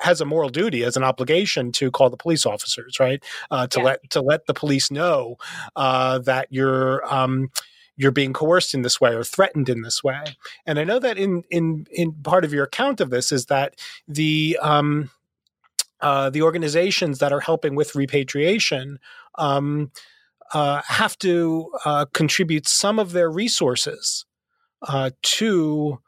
[0.00, 3.22] has a moral duty as an obligation to call the police officers, right?
[3.50, 3.84] Uh, to yeah.
[3.84, 5.36] let to let the police know
[5.76, 7.04] uh, that you're.
[7.12, 7.50] Um,
[7.98, 10.22] you're being coerced in this way or threatened in this way,
[10.66, 13.74] and I know that in in in part of your account of this is that
[14.06, 15.08] the um,
[16.02, 18.98] uh, the organizations that are helping with repatriation
[19.36, 19.90] um,
[20.52, 24.26] uh, have to uh, contribute some of their resources
[24.82, 25.98] uh, to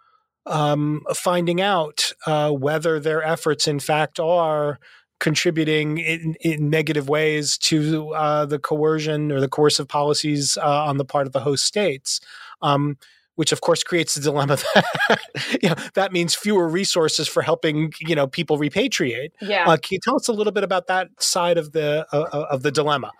[0.48, 4.78] um, finding out uh, whether their efforts, in fact, are
[5.20, 10.96] contributing in, in negative ways to uh, the coercion or the coercive policies uh, on
[10.96, 12.20] the part of the host states.
[12.62, 12.96] Um,
[13.34, 17.92] which of course creates the dilemma that you know, that means fewer resources for helping
[18.00, 19.30] you know people repatriate.
[19.40, 22.26] Yeah, uh, can you tell us a little bit about that side of the uh,
[22.32, 23.12] uh, of the dilemma?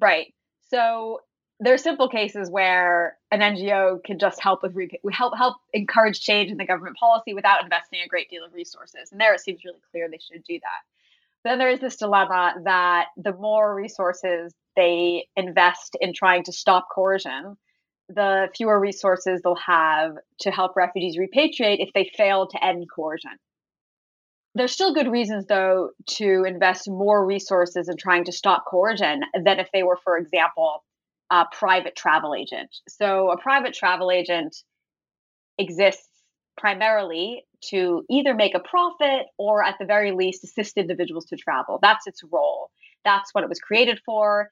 [0.00, 0.34] Right.
[0.68, 1.20] So
[1.58, 4.76] there are simple cases where an NGO can just help with
[5.12, 9.10] help help encourage change in the government policy without investing a great deal of resources.
[9.10, 10.82] And there it seems really clear they should do that.
[11.42, 16.52] But then there is this dilemma that the more resources they invest in trying to
[16.52, 17.56] stop coercion,
[18.08, 23.32] the fewer resources they'll have to help refugees repatriate if they fail to end coercion.
[24.54, 29.58] There's still good reasons, though, to invest more resources in trying to stop coercion than
[29.58, 30.82] if they were, for example,
[31.30, 32.74] a private travel agent.
[32.88, 34.56] So, a private travel agent
[35.58, 36.08] exists
[36.56, 41.78] primarily to either make a profit or, at the very least, assist individuals to travel.
[41.82, 42.70] That's its role.
[43.04, 44.50] That's what it was created for.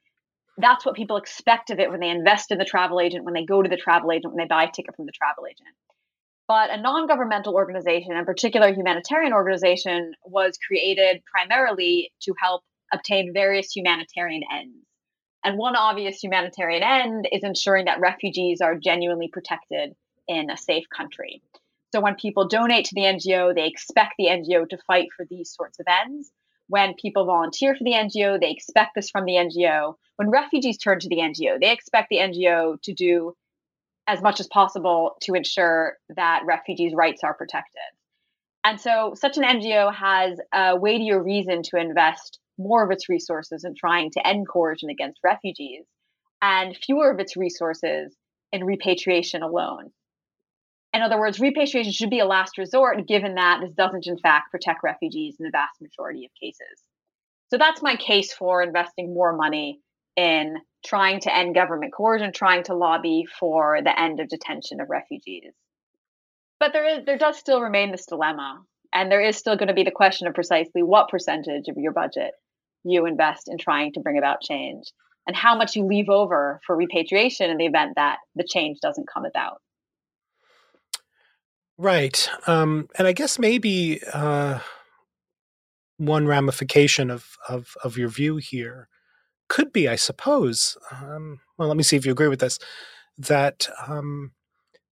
[0.59, 3.45] That's what people expect of it when they invest in the travel agent, when they
[3.45, 5.75] go to the travel agent, when they buy a ticket from the travel agent.
[6.47, 12.63] But a non governmental organization, in particular a humanitarian organization, was created primarily to help
[12.93, 14.77] obtain various humanitarian ends.
[15.45, 19.95] And one obvious humanitarian end is ensuring that refugees are genuinely protected
[20.27, 21.43] in a safe country.
[21.95, 25.51] So when people donate to the NGO, they expect the NGO to fight for these
[25.55, 26.33] sorts of ends.
[26.69, 29.97] When people volunteer for the NGO, they expect this from the NGO.
[30.17, 33.37] When refugees turn to the NGO, they expect the NGO to do
[34.07, 37.81] as much as possible to ensure that refugees' rights are protected.
[38.65, 43.65] And so, such an NGO has a weightier reason to invest more of its resources
[43.65, 45.85] in trying to end coercion against refugees
[46.43, 48.15] and fewer of its resources
[48.53, 49.91] in repatriation alone.
[50.93, 54.53] In other words, repatriation should be a last resort, given that this doesn't, in fact,
[54.53, 56.85] protect refugees in the vast majority of cases.
[57.51, 59.81] So that's my case for investing more money
[60.17, 64.89] in trying to end government coercion, trying to lobby for the end of detention of
[64.89, 65.53] refugees.
[66.61, 68.63] But there is there does still remain this dilemma,
[68.93, 71.93] and there is still going to be the question of precisely what percentage of your
[71.93, 72.33] budget
[72.85, 74.93] you invest in trying to bring about change
[75.27, 79.09] and how much you leave over for repatriation in the event that the change doesn't
[79.13, 79.61] come about.
[81.77, 82.29] Right.
[82.47, 84.61] Um, and I guess maybe uh,
[85.97, 88.89] one ramification of, of, of your view here
[89.49, 92.59] could be, I suppose, um, well, let me see if you agree with this,
[93.19, 94.33] that um,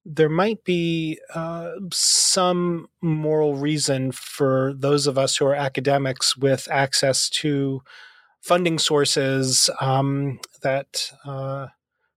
[0.04, 6.68] there might be uh, some moral reason for those of us who are academics with
[6.70, 7.82] access to
[8.40, 11.68] funding sources um, that uh,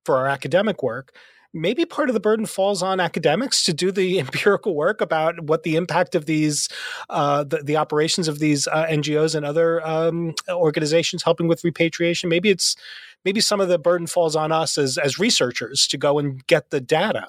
[0.04, 1.14] for our academic work
[1.56, 5.64] maybe part of the burden falls on academics to do the empirical work about what
[5.64, 6.70] the impact of these,
[7.10, 12.30] uh, the, the, operations of these uh, NGOs and other um, organizations helping with repatriation.
[12.30, 12.76] Maybe it's
[13.24, 16.70] maybe some of the burden falls on us as as researchers to go and get
[16.70, 17.28] the data.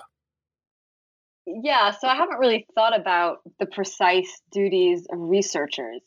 [1.47, 6.03] Yeah, so I haven't really thought about the precise duties of researchers.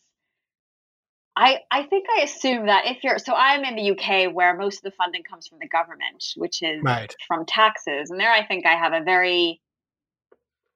[1.35, 4.79] I, I think I assume that if you're so I'm in the UK where most
[4.79, 7.15] of the funding comes from the government, which is right.
[7.27, 9.61] from taxes, and there I think I have a very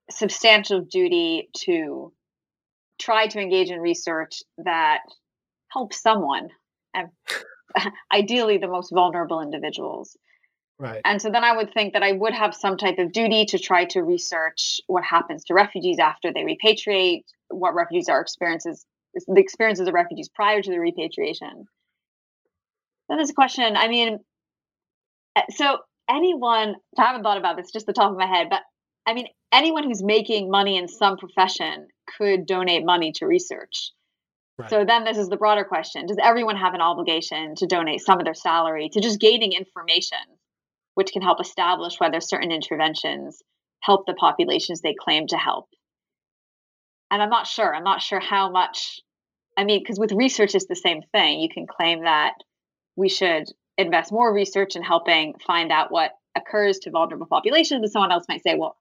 [0.09, 2.13] substantial duty to
[2.97, 4.99] try to engage in research that
[5.67, 6.49] helps someone,
[6.93, 7.09] and
[8.13, 10.15] ideally the most vulnerable individuals.
[10.79, 11.01] Right.
[11.05, 13.59] And so then I would think that I would have some type of duty to
[13.59, 19.39] try to research what happens to refugees after they repatriate, what refugees are experiences the
[19.39, 21.67] experiences of refugees prior to the repatriation.
[23.07, 23.75] Then there's a question.
[23.77, 24.19] I mean,
[25.35, 28.61] eh, so anyone, I haven't thought about this just the top of my head, but
[29.05, 33.91] I mean, anyone who's making money in some profession could donate money to research.
[34.57, 34.69] Right.
[34.69, 38.19] So then this is the broader question Does everyone have an obligation to donate some
[38.19, 40.19] of their salary to just gaining information,
[40.95, 43.41] which can help establish whether certain interventions
[43.81, 45.67] help the populations they claim to help?
[47.13, 47.75] and I'm not sure.
[47.75, 48.99] I'm not sure how much.
[49.55, 51.39] I mean, because with research, it's the same thing.
[51.39, 52.33] You can claim that
[52.95, 53.43] we should
[53.77, 58.25] invest more research in helping find out what occurs to vulnerable populations, but someone else
[58.27, 58.75] might say, well,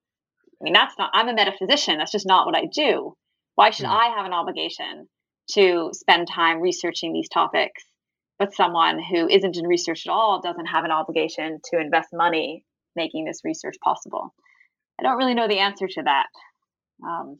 [0.47, 1.99] I mean, that's not, I'm a metaphysician.
[1.99, 3.15] That's just not what I do.
[3.55, 3.95] Why should mm.
[3.95, 5.09] I have an obligation
[5.51, 7.85] to spend time researching these topics?
[8.43, 12.65] But someone who isn't in research at all doesn't have an obligation to invest money
[12.97, 14.35] making this research possible.
[14.99, 16.27] I don't really know the answer to that.
[17.07, 17.37] Um,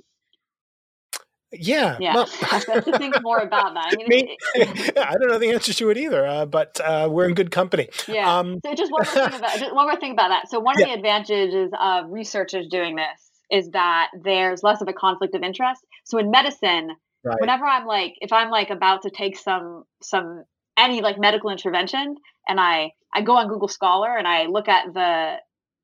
[1.51, 2.15] yeah, yeah.
[2.15, 3.97] Well, I have to think more about that.
[3.99, 4.29] I mean,
[4.97, 7.89] I don't know the answer to it either, uh, but uh, we're in good company.
[8.07, 8.39] Yeah.
[8.39, 10.51] Um, so just one more thing about just one more thing about that.
[10.51, 14.93] So one of the advantages of researchers doing this is that there's less of a
[14.93, 15.81] conflict of interest.
[16.05, 16.91] So in medicine,
[17.25, 17.41] right.
[17.41, 20.45] whenever I'm like, if I'm like about to take some some
[20.77, 22.17] any like medical intervention,
[22.49, 25.37] and I I go on Google Scholar and I look at the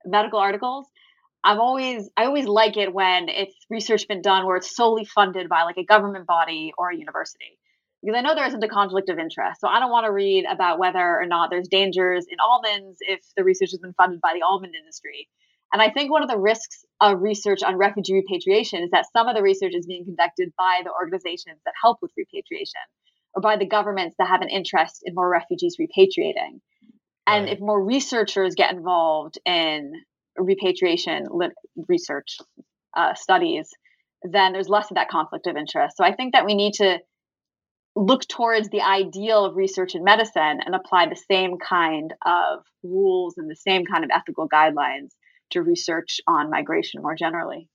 [0.05, 0.87] medical articles,
[1.45, 5.49] I'm always I always like it when it's research been done where it's solely funded
[5.49, 7.59] by like a government body or a university.
[8.03, 9.61] Because I know there isn't a conflict of interest.
[9.61, 13.21] So I don't want to read about whether or not there's dangers in almonds if
[13.37, 15.29] the research has been funded by the almond industry.
[15.73, 19.27] And I think one of the risks of research on refugee repatriation is that some
[19.27, 22.81] of the research is being conducted by the organizations that help with repatriation
[23.39, 26.61] or by the governments that have an interest in more refugees repatriating.
[27.25, 27.53] And right.
[27.53, 29.93] if more researchers get involved in
[30.37, 31.53] repatriation lit-
[31.87, 32.39] research
[32.97, 33.71] uh, studies,
[34.25, 35.97] then there's less of that conflict of interest.
[35.97, 36.99] So I think that we need to
[37.95, 43.35] look towards the ideal of research in medicine and apply the same kind of rules
[43.39, 45.11] and the same kind of ethical guidelines
[45.51, 47.69] to research on migration more generally.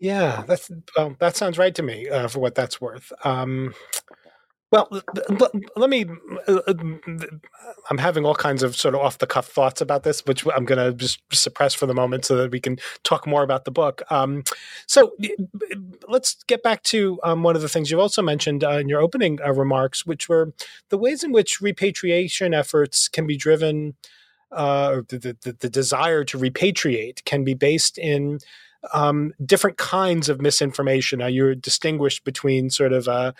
[0.00, 0.70] Yeah, that's
[1.18, 3.12] that sounds right to me uh, for what that's worth.
[3.24, 3.74] Um,
[4.70, 4.86] Well,
[5.76, 6.04] let me.
[7.90, 10.66] I'm having all kinds of sort of off the cuff thoughts about this, which I'm
[10.66, 13.70] going to just suppress for the moment so that we can talk more about the
[13.70, 14.02] book.
[14.10, 14.44] Um,
[14.86, 15.12] so
[16.06, 19.00] let's get back to um, one of the things you've also mentioned uh, in your
[19.00, 20.52] opening uh, remarks, which were
[20.90, 23.94] the ways in which repatriation efforts can be driven,
[24.52, 28.38] uh, the, the, the desire to repatriate can be based in
[28.92, 31.18] um, different kinds of misinformation.
[31.18, 33.32] Now, you're distinguished between sort of uh,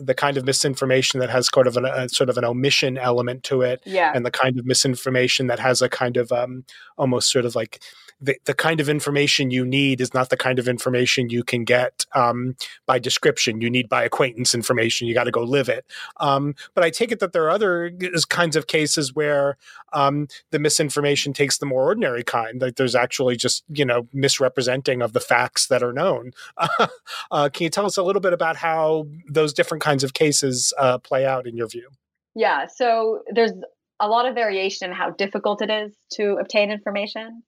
[0.00, 3.42] the kind of misinformation that has sort of an, a sort of an omission element
[3.44, 4.12] to it, yeah.
[4.14, 6.64] and the kind of misinformation that has a kind of um,
[6.96, 7.80] almost sort of like
[8.20, 11.64] the, the kind of information you need is not the kind of information you can
[11.64, 12.54] get um,
[12.86, 13.60] by description.
[13.60, 15.08] You need by acquaintance information.
[15.08, 15.86] You got to go live it.
[16.18, 17.90] Um, but I take it that there are other
[18.28, 19.56] kinds of cases where
[19.92, 22.60] um, the misinformation takes the more ordinary kind.
[22.60, 26.32] Like there's actually just you know misrepresenting of the facts that are known.
[27.30, 30.72] uh, can you tell us a little bit about how those different kinds of cases
[30.78, 31.88] uh, play out in your view?
[32.34, 32.66] Yeah.
[32.66, 33.52] So there's
[34.00, 37.42] a lot of variation in how difficult it is to obtain information.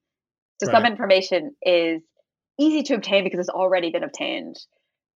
[0.60, 0.76] So right.
[0.76, 2.02] some information is
[2.60, 4.56] easy to obtain because it's already been obtained.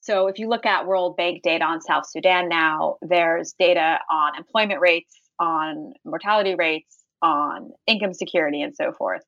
[0.00, 4.36] So if you look at World Bank data on South Sudan now, there's data on
[4.36, 9.22] employment rates, on mortality rates, on income security, and so forth.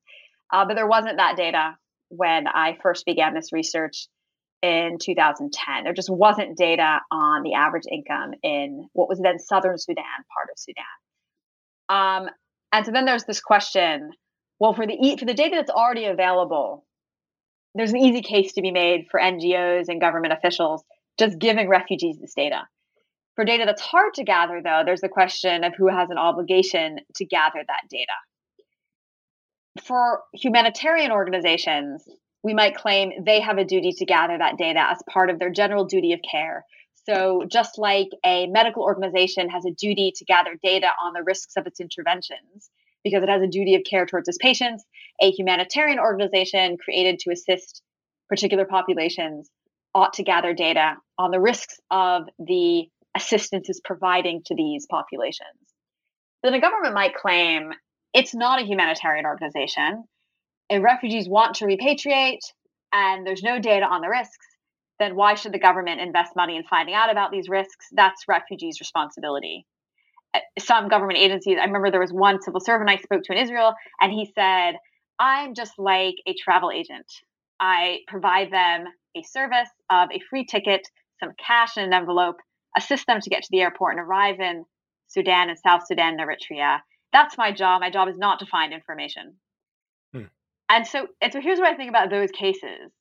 [0.51, 1.75] Uh, but there wasn't that data
[2.09, 4.07] when I first began this research
[4.61, 5.83] in 2010.
[5.83, 10.03] There just wasn't data on the average income in what was then southern Sudan,
[10.33, 10.85] part of Sudan.
[11.89, 12.29] Um,
[12.71, 14.11] and so then there's this question
[14.59, 16.85] well, for the for the data that's already available,
[17.75, 20.83] there's an easy case to be made for NGOs and government officials
[21.17, 22.63] just giving refugees this data.
[23.35, 26.97] For data that's hard to gather, though, there's the question of who has an obligation
[27.15, 29.85] to gather that data.
[29.85, 32.03] For humanitarian organizations,
[32.43, 35.49] we might claim they have a duty to gather that data as part of their
[35.49, 36.65] general duty of care.
[37.09, 41.53] So, just like a medical organization has a duty to gather data on the risks
[41.57, 42.69] of its interventions,
[43.03, 44.85] because it has a duty of care towards its patients.
[45.21, 47.81] A humanitarian organization created to assist
[48.27, 49.49] particular populations
[49.95, 55.47] ought to gather data on the risks of the assistance is providing to these populations.
[56.43, 57.71] Then a government might claim
[58.13, 60.03] it's not a humanitarian organization.
[60.69, 62.41] If refugees want to repatriate
[62.93, 64.45] and there's no data on the risks,
[64.99, 67.87] then why should the government invest money in finding out about these risks?
[67.91, 69.65] That's refugees' responsibility
[70.33, 71.57] uh, some government agencies.
[71.59, 74.73] I remember there was one civil servant I spoke to in Israel, and he said,
[75.17, 77.07] I'm just like a travel agent.
[77.59, 80.87] I provide them a service of a free ticket,
[81.19, 82.37] some cash in an envelope,
[82.77, 84.65] assist them to get to the airport and arrive in
[85.07, 86.79] Sudan and South Sudan and Eritrea.
[87.11, 87.81] That's my job.
[87.81, 89.35] My job is not to find information.
[90.69, 92.91] And so, and so here's what I think about those cases.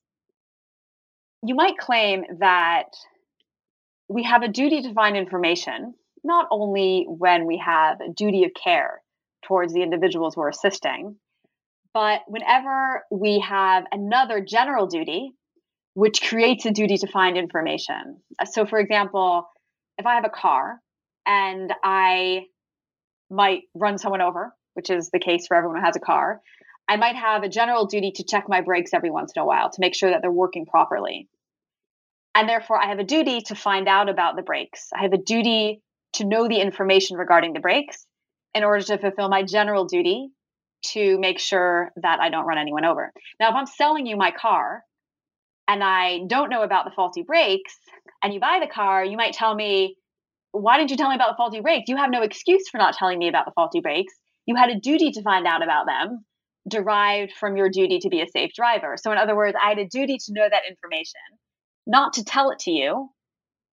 [1.44, 2.88] You might claim that
[4.08, 5.94] we have a duty to find information
[6.24, 9.02] not only when we have a duty of care
[9.44, 11.16] towards the individuals we're assisting,
[11.94, 15.32] but whenever we have another general duty,
[15.94, 18.20] which creates a duty to find information.
[18.38, 19.48] Uh, so, for example,
[19.96, 20.80] if I have a car
[21.26, 22.46] and I
[23.30, 26.40] might run someone over, which is the case for everyone who has a car,
[26.88, 29.70] I might have a general duty to check my brakes every once in a while
[29.70, 31.28] to make sure that they're working properly.
[32.34, 34.88] And therefore, I have a duty to find out about the brakes.
[34.96, 35.82] I have a duty
[36.14, 38.06] to know the information regarding the brakes
[38.54, 40.30] in order to fulfill my general duty
[40.86, 43.12] to make sure that I don't run anyone over.
[43.38, 44.82] Now, if I'm selling you my car
[45.66, 47.76] and I don't know about the faulty brakes
[48.22, 49.96] and you buy the car, you might tell me,
[50.52, 51.88] Why didn't you tell me about the faulty brakes?
[51.88, 54.14] You have no excuse for not telling me about the faulty brakes.
[54.46, 56.24] You had a duty to find out about them
[56.68, 58.96] derived from your duty to be a safe driver.
[58.96, 61.20] So, in other words, I had a duty to know that information,
[61.86, 63.08] not to tell it to you,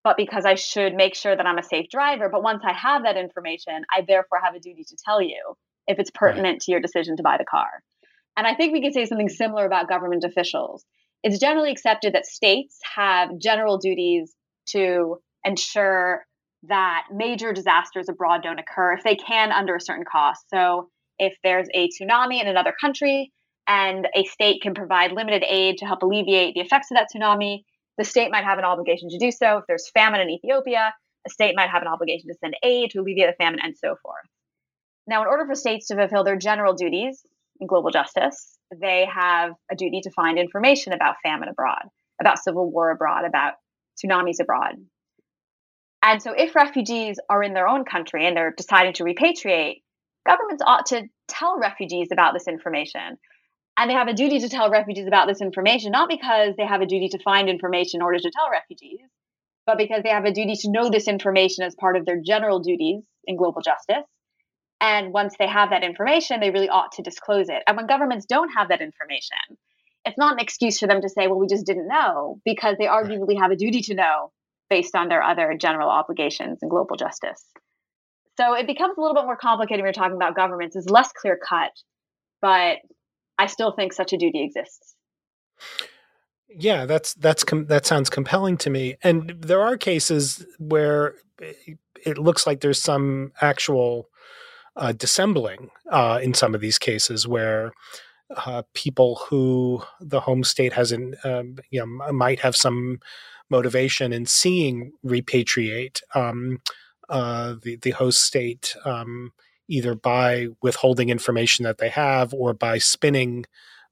[0.03, 2.29] but because I should make sure that I'm a safe driver.
[2.29, 5.55] But once I have that information, I therefore have a duty to tell you
[5.87, 6.61] if it's pertinent right.
[6.61, 7.67] to your decision to buy the car.
[8.37, 10.85] And I think we could say something similar about government officials.
[11.23, 14.35] It's generally accepted that states have general duties
[14.69, 16.25] to ensure
[16.67, 20.43] that major disasters abroad don't occur if they can under a certain cost.
[20.53, 20.89] So
[21.19, 23.31] if there's a tsunami in another country
[23.67, 27.63] and a state can provide limited aid to help alleviate the effects of that tsunami,
[27.97, 29.57] the state might have an obligation to do so.
[29.57, 30.93] If there's famine in Ethiopia,
[31.25, 33.95] a state might have an obligation to send aid to alleviate the famine and so
[34.01, 34.25] forth.
[35.07, 37.21] Now, in order for states to fulfill their general duties
[37.59, 41.83] in global justice, they have a duty to find information about famine abroad,
[42.19, 43.53] about civil war abroad, about
[43.97, 44.75] tsunamis abroad.
[46.03, 49.81] And so, if refugees are in their own country and they're deciding to repatriate,
[50.25, 53.17] governments ought to tell refugees about this information
[53.77, 56.81] and they have a duty to tell refugees about this information, not because they have
[56.81, 59.01] a duty to find information in order to tell refugees,
[59.65, 62.59] but because they have a duty to know this information as part of their general
[62.59, 64.05] duties in global justice.
[64.79, 67.63] And once they have that information, they really ought to disclose it.
[67.67, 69.37] And when governments don't have that information,
[70.05, 72.85] it's not an excuse for them to say, well, we just didn't know, because they
[72.85, 74.31] arguably have a duty to know
[74.69, 77.43] based on their other general obligations in global justice.
[78.37, 80.75] So it becomes a little bit more complicated when you're talking about governments.
[80.75, 81.71] It's less clear cut,
[82.41, 82.77] but
[83.37, 84.95] I still think such a duty exists.
[86.49, 88.95] Yeah, that's that's com- that sounds compelling to me.
[89.03, 91.15] And there are cases where
[92.05, 94.09] it looks like there's some actual
[94.75, 97.71] uh, dissembling uh, in some of these cases where
[98.45, 102.99] uh, people who the home state hasn't, um, you know, might have some
[103.49, 106.59] motivation in seeing repatriate um,
[107.09, 109.31] uh, the the host state um,
[109.67, 113.45] either by withholding information that they have or by spinning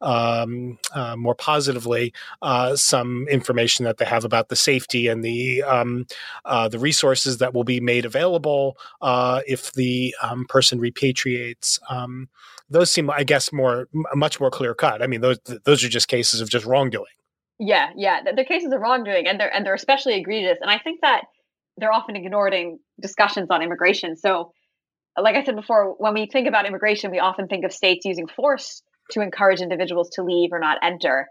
[0.03, 5.63] um, uh, more positively uh, some information that they have about the safety and the
[5.63, 6.05] um,
[6.45, 11.79] uh, the resources that will be made available uh, if the um, person repatriates.
[11.89, 12.29] Um,
[12.69, 15.01] those seem, I guess, more much more clear cut.
[15.01, 17.05] I mean, those those are just cases of just wrongdoing.
[17.59, 20.57] Yeah, yeah, they're cases of wrongdoing, and they're and they're especially egregious.
[20.61, 21.25] And I think that
[21.77, 24.15] they're often ignored in discussions on immigration.
[24.15, 24.51] So,
[25.17, 28.27] like I said before, when we think about immigration, we often think of states using
[28.27, 31.27] force to encourage individuals to leave or not enter.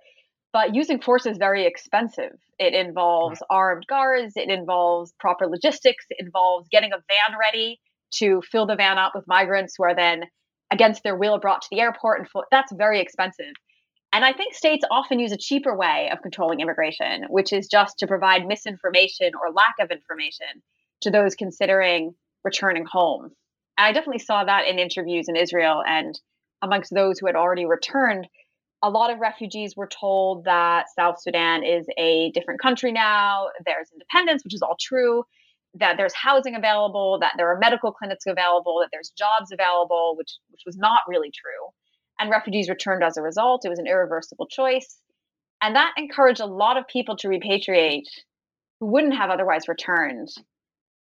[0.52, 2.32] But using force is very expensive.
[2.58, 7.80] It involves armed guards, it involves proper logistics, it involves getting a van ready
[8.16, 10.24] to fill the van up with migrants who are then,
[10.70, 12.20] against their will, brought to the airport.
[12.20, 13.54] And that's very expensive.
[14.12, 17.98] And I think states often use a cheaper way of controlling immigration, which is just
[17.98, 20.62] to provide misinformation or lack of information
[21.00, 23.30] to those considering returning home.
[23.78, 26.18] And I definitely saw that in interviews in Israel and
[26.60, 28.28] amongst those who had already returned,
[28.82, 33.90] a lot of refugees were told that South Sudan is a different country now, there's
[33.92, 35.24] independence, which is all true,
[35.74, 40.32] that there's housing available, that there are medical clinics available, that there's jobs available, which
[40.50, 41.72] which was not really true.
[42.22, 43.64] And refugees returned as a result.
[43.64, 45.00] It was an irreversible choice.
[45.60, 48.06] And that encouraged a lot of people to repatriate
[48.78, 50.28] who wouldn't have otherwise returned.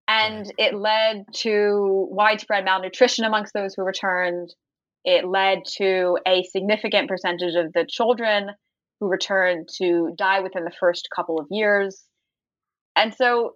[0.08, 4.52] And it led to widespread malnutrition amongst those who returned,
[5.04, 8.50] it led to a significant percentage of the children
[8.98, 12.02] who returned to die within the first couple of years.
[12.96, 13.54] And so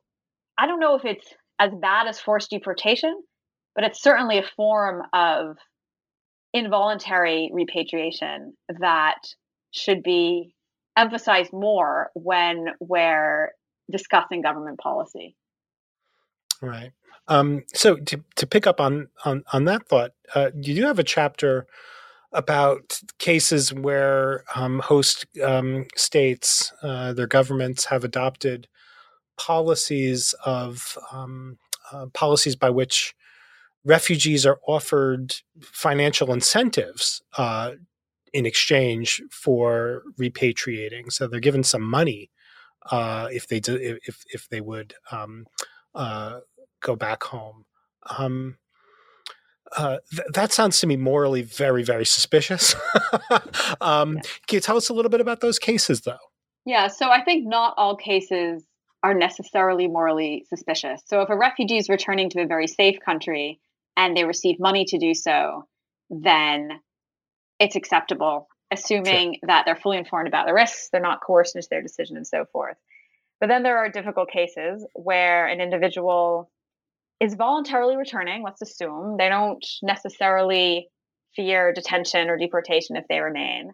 [0.57, 3.21] I don't know if it's as bad as forced deportation,
[3.75, 5.57] but it's certainly a form of
[6.53, 9.21] involuntary repatriation that
[9.71, 10.55] should be
[10.97, 13.53] emphasized more when we're
[13.91, 15.37] discussing government policy.
[16.61, 16.93] Right.
[17.29, 20.99] Um, so to to pick up on on on that thought, uh, you do have
[20.99, 21.67] a chapter
[22.33, 28.69] about cases where um, host um, states, uh, their governments have adopted
[29.39, 31.59] policies of um,
[31.93, 33.15] uh, policies by which
[33.85, 37.73] refugees are offered financial incentives uh,
[38.33, 41.13] in exchange for repatriating.
[41.13, 42.31] So they're given some money
[42.91, 45.47] uh, if they do, if if they would um,
[45.95, 46.41] uh,
[46.81, 47.65] go back home.
[48.19, 48.57] Um,
[49.77, 52.75] uh, th- that sounds to me morally very, very suspicious.
[53.81, 54.23] um, yeah.
[54.47, 56.17] Can you tell us a little bit about those cases, though?
[56.65, 58.65] Yeah, so I think not all cases
[59.03, 61.03] are necessarily morally suspicious.
[61.07, 63.61] So if a refugee is returning to a very safe country
[63.99, 65.67] and they receive money to do so,
[66.09, 66.71] then
[67.59, 69.49] it's acceptable, assuming sure.
[69.49, 72.45] that they're fully informed about the risks, they're not coerced into their decision, and so
[72.53, 72.77] forth.
[73.41, 76.51] But then there are difficult cases where an individual
[77.21, 79.17] is voluntarily returning, let's assume.
[79.19, 80.89] They don't necessarily
[81.35, 83.73] fear detention or deportation if they remain.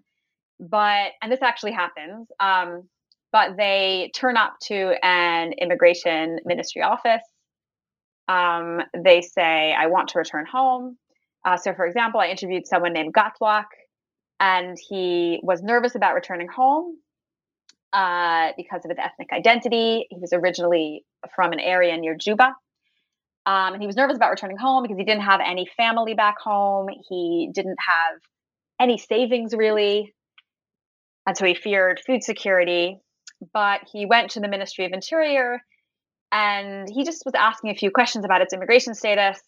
[0.59, 2.89] But, and this actually happens, um,
[3.31, 7.23] but they turn up to an immigration ministry office.
[8.29, 10.97] Um, they say, I want to return home.
[11.45, 13.67] Uh, so, for example, I interviewed someone named Gatwak,
[14.41, 16.97] and he was nervous about returning home
[17.93, 20.07] uh, because of his ethnic identity.
[20.11, 21.05] He was originally
[21.35, 22.55] from an area near Juba.
[23.47, 26.37] Um, and he was nervous about returning home because he didn't have any family back
[26.41, 26.89] home.
[27.09, 28.21] He didn't have
[28.81, 30.15] any savings really.
[31.27, 32.99] And so he feared food security.
[33.53, 35.61] But he went to the Ministry of Interior
[36.35, 39.41] and he just was asking a few questions about its immigration status.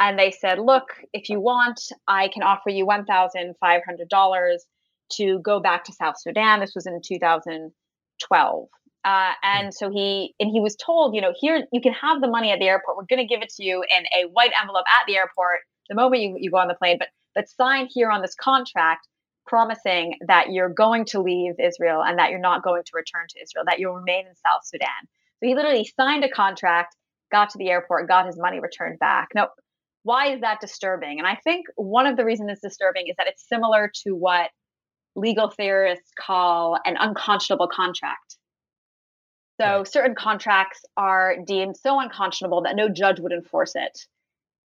[0.00, 4.56] And they said, look, if you want, I can offer you $1,500
[5.12, 6.58] to go back to South Sudan.
[6.58, 8.68] This was in 2012.
[9.04, 12.28] Uh, and so he and he was told, you know, here you can have the
[12.28, 12.96] money at the airport.
[12.96, 15.94] We're going to give it to you in a white envelope at the airport the
[15.94, 16.96] moment you, you go on the plane.
[16.98, 19.06] But but sign here on this contract,
[19.46, 23.42] promising that you're going to leave Israel and that you're not going to return to
[23.42, 24.88] Israel, that you'll remain in South Sudan.
[25.44, 26.96] He literally signed a contract,
[27.30, 29.28] got to the airport, got his money returned back.
[29.34, 29.48] Now,
[30.02, 31.18] why is that disturbing?
[31.18, 34.50] And I think one of the reasons it's disturbing is that it's similar to what
[35.16, 38.36] legal theorists call an unconscionable contract.
[39.60, 39.86] So right.
[39.86, 43.98] certain contracts are deemed so unconscionable that no judge would enforce it.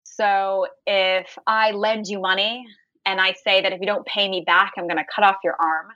[0.04, 2.66] So if I lend you money
[3.06, 5.38] and I say that if you don't pay me back, I'm going to cut off
[5.44, 5.88] your arm,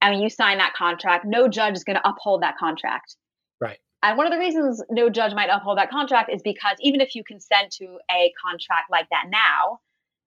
[0.00, 3.16] and you sign that contract, no judge is going to uphold that contract.
[3.60, 3.78] Right.
[4.02, 7.14] And one of the reasons no judge might uphold that contract is because even if
[7.14, 9.80] you consent to a contract like that now,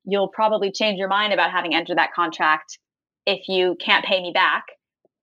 [0.06, 2.78] you'll probably change your mind about having entered that contract
[3.26, 4.66] if you can't pay me back.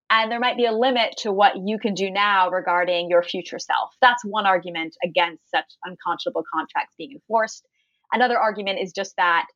[0.09, 3.61] And there might be a limit to what you can do now regarding your future
[3.61, 3.91] self.
[4.01, 7.65] That's one argument against such unconscionable contracts being enforced.
[8.13, 9.47] Another argument is just that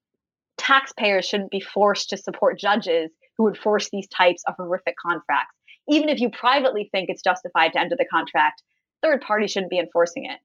[0.56, 5.56] taxpayers shouldn't be forced to support judges who would force these types of horrific contracts.
[5.88, 8.62] Even if you privately think it's justified to enter the contract,
[9.04, 10.38] third parties shouldn't be enforcing it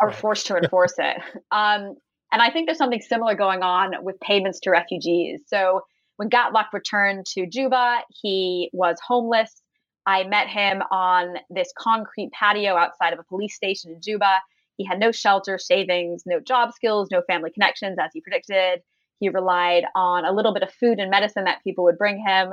[0.00, 0.16] or right.
[0.16, 1.16] forced to enforce it.
[1.50, 1.96] Um,
[2.32, 5.42] and I think there's something similar going on with payments to refugees.
[5.46, 5.82] So
[6.16, 9.60] when Gatluk returned to Juba, he was homeless.
[10.06, 14.38] I met him on this concrete patio outside of a police station in Juba.
[14.78, 18.80] He had no shelter, savings, no job skills, no family connections, as he predicted.
[19.20, 22.50] He relied on a little bit of food and medicine that people would bring him,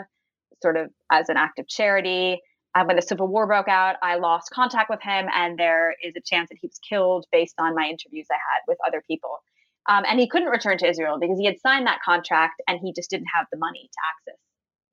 [0.62, 2.40] sort of as an act of charity.
[2.76, 6.14] And when the civil war broke out, I lost contact with him, and there is
[6.16, 9.40] a chance that he was killed based on my interviews I had with other people.
[9.88, 12.94] Um, and he couldn't return to Israel because he had signed that contract and he
[12.94, 14.40] just didn't have the money to access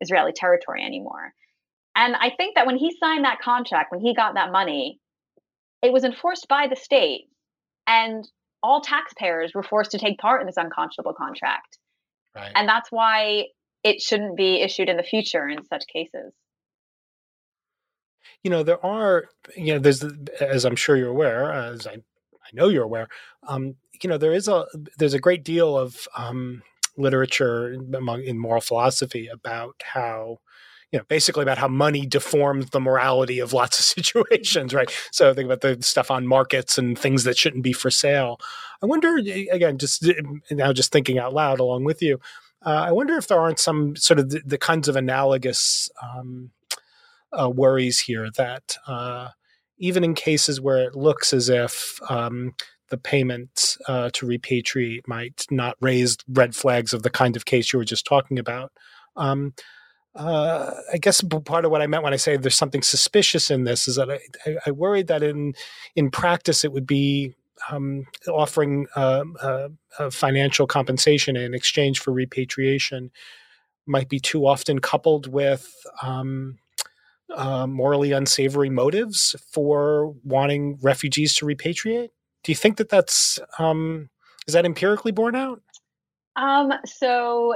[0.01, 1.35] Israeli territory anymore.
[1.95, 4.99] And I think that when he signed that contract, when he got that money,
[5.83, 7.29] it was enforced by the state.
[7.87, 8.27] And
[8.63, 11.79] all taxpayers were forced to take part in this unconscionable contract.
[12.35, 12.53] Right.
[12.55, 13.47] And that's why
[13.85, 16.33] it shouldn't be issued in the future in such cases
[18.47, 19.25] you know there are
[19.57, 20.05] you know there's
[20.41, 23.09] as i'm sure you're aware as i i know you're aware
[23.49, 24.65] um you know there is a
[24.99, 26.63] there's a great deal of um
[26.97, 30.39] literature among in moral philosophy about how
[30.93, 34.93] you know basically about how money deforms the morality of lots of situations right?
[35.11, 38.39] So think about the stuff on markets and things that shouldn't be for sale.
[38.81, 40.07] I wonder again just
[40.53, 42.21] now just thinking out loud along with you
[42.65, 46.51] uh, i wonder if there aren't some sort of the, the kinds of analogous um,
[47.41, 49.29] uh, worries here that uh,
[49.79, 52.55] even in cases where it looks as if um,
[52.89, 57.73] the payment uh, to repatriate might not raise red flags of the kind of case
[57.73, 58.73] you were just talking about.
[59.17, 59.55] Um,
[60.15, 63.65] uh, I guess part of what I meant when I say there's something suspicious in
[63.65, 65.55] this is that I, I, I worried that in
[65.95, 67.35] in practice it would be
[67.71, 69.25] um, offering uh,
[70.11, 73.11] financial compensation in exchange for repatriation
[73.87, 75.73] might be too often coupled with
[76.03, 76.59] um,
[77.35, 82.11] uh, morally unsavory motives for wanting refugees to repatriate?
[82.45, 84.11] Do you think that that's um,
[84.47, 85.63] is that empirically borne out?
[86.37, 87.55] Um, so,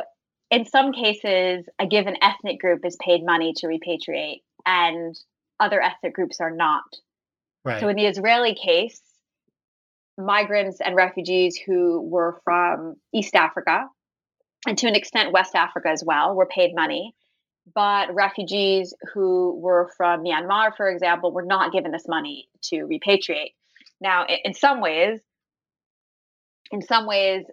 [0.51, 5.18] in some cases, a given ethnic group is paid money to repatriate, and
[5.61, 6.85] other ethnic groups are not.
[7.64, 7.81] Right.
[7.81, 9.01] So, in the Israeli case,
[10.18, 13.87] migrants and refugees who were from East Africa
[14.66, 17.14] and to an extent West Africa as well were paid money
[17.75, 23.55] but refugees who were from Myanmar, for example, were not given this money to repatriate.
[24.01, 25.21] Now, in some ways,
[26.71, 27.45] in some ways,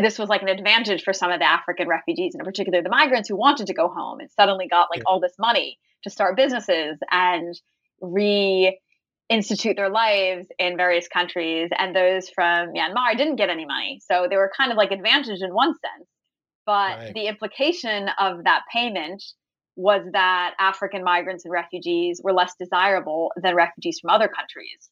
[0.00, 2.88] this was like an advantage for some of the African refugees, and in particular the
[2.88, 6.36] migrants who wanted to go home and suddenly got like all this money to start
[6.36, 7.58] businesses and
[8.02, 11.70] reinstitute their lives in various countries.
[11.78, 14.00] And those from Myanmar didn't get any money.
[14.04, 16.08] So they were kind of like advantaged in one sense.
[16.66, 17.14] But right.
[17.14, 19.22] the implication of that payment
[19.76, 24.90] was that African migrants and refugees were less desirable than refugees from other countries.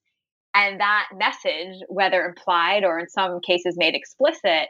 [0.54, 4.68] And that message, whether implied or in some cases made explicit,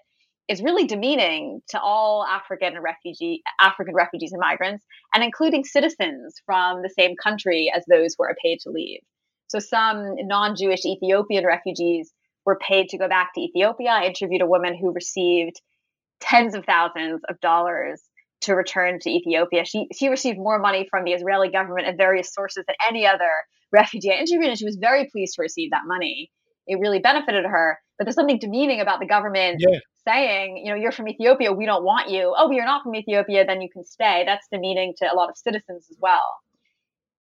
[0.48, 4.84] is really demeaning to all African refugee African refugees and migrants,
[5.14, 9.00] and including citizens from the same country as those who are paid to leave.
[9.48, 12.12] So some non-Jewish Ethiopian refugees
[12.44, 13.90] were paid to go back to Ethiopia.
[13.90, 15.60] I interviewed a woman who received
[16.20, 18.02] tens of thousands of dollars
[18.42, 19.64] to return to Ethiopia.
[19.64, 23.30] She she received more money from the Israeli government and various sources than any other
[23.72, 26.30] refugee I interviewed, and she was very pleased to receive that money.
[26.66, 27.78] It really benefited her.
[27.98, 29.78] But there's something demeaning about the government yeah.
[30.06, 32.34] saying, you know, you're from Ethiopia, we don't want you.
[32.36, 34.24] Oh, you're not from Ethiopia, then you can stay.
[34.26, 36.22] That's demeaning to a lot of citizens as well.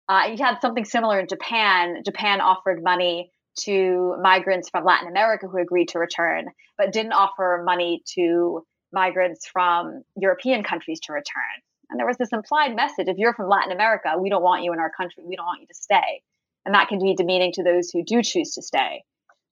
[0.08, 2.02] Uh, you had something similar in Japan.
[2.04, 6.46] Japan offered money to migrants from Latin America who agreed to return,
[6.78, 11.62] but didn't offer money to migrants from European countries to return.
[11.90, 14.72] And there was this implied message if you're from Latin America, we don't want you
[14.72, 16.22] in our country, we don't want you to stay.
[16.64, 19.02] and that can be demeaning to those who do choose to stay.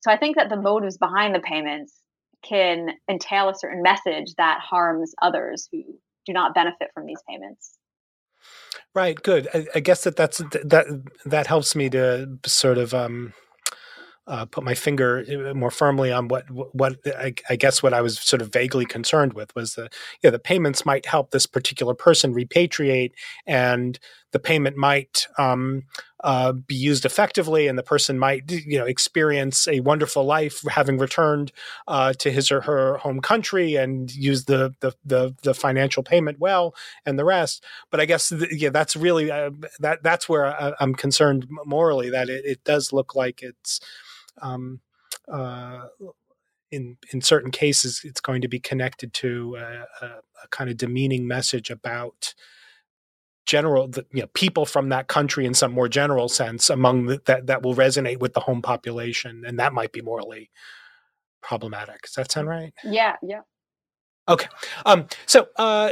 [0.00, 1.94] So I think that the motives behind the payments
[2.42, 5.82] can entail a certain message that harms others who
[6.26, 7.76] do not benefit from these payments.
[8.94, 9.20] Right.
[9.20, 9.48] Good.
[9.52, 13.34] I, I guess that that's that that helps me to sort of um,
[14.30, 18.00] uh, put my finger uh, more firmly on what what I, I, guess what I
[18.00, 19.90] was sort of vaguely concerned with was the
[20.22, 23.10] you know, the payments might help this particular person repatriate,
[23.44, 23.98] and
[24.30, 25.82] the payment might um,
[26.22, 30.96] uh, be used effectively, and the person might you know experience a wonderful life having
[30.96, 31.50] returned
[31.88, 36.38] uh, to his or her home country and use the, the the the, financial payment
[36.38, 36.72] well
[37.04, 37.64] and the rest.
[37.90, 39.50] But I guess yeah, that's really uh,
[39.80, 43.80] that that's where I, am concerned morally that it, it does look like it's
[44.42, 44.80] um,
[45.30, 45.86] uh,
[46.70, 50.06] in in certain cases, it's going to be connected to a, a,
[50.44, 52.34] a kind of demeaning message about
[53.46, 57.20] general the, you know people from that country in some more general sense among the,
[57.26, 60.50] that that will resonate with the home population and that might be morally
[61.42, 62.02] problematic.
[62.02, 62.72] Does that sound right?
[62.84, 63.40] Yeah yeah.
[64.28, 64.46] Okay.
[64.86, 65.90] Um so uh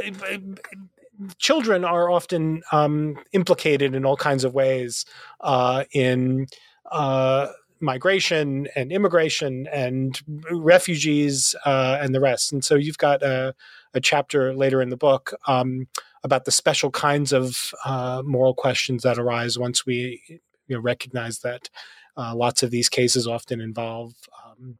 [1.37, 5.05] children are often um implicated in all kinds of ways
[5.41, 6.47] uh in
[6.91, 7.47] uh
[7.81, 10.21] migration and immigration and
[10.51, 12.51] refugees uh, and the rest.
[12.51, 13.55] And so you've got a,
[13.93, 15.87] a chapter later in the book um,
[16.23, 21.39] about the special kinds of uh, moral questions that arise once we you know, recognize
[21.39, 21.69] that
[22.17, 24.13] uh, lots of these cases often involve
[24.45, 24.77] um,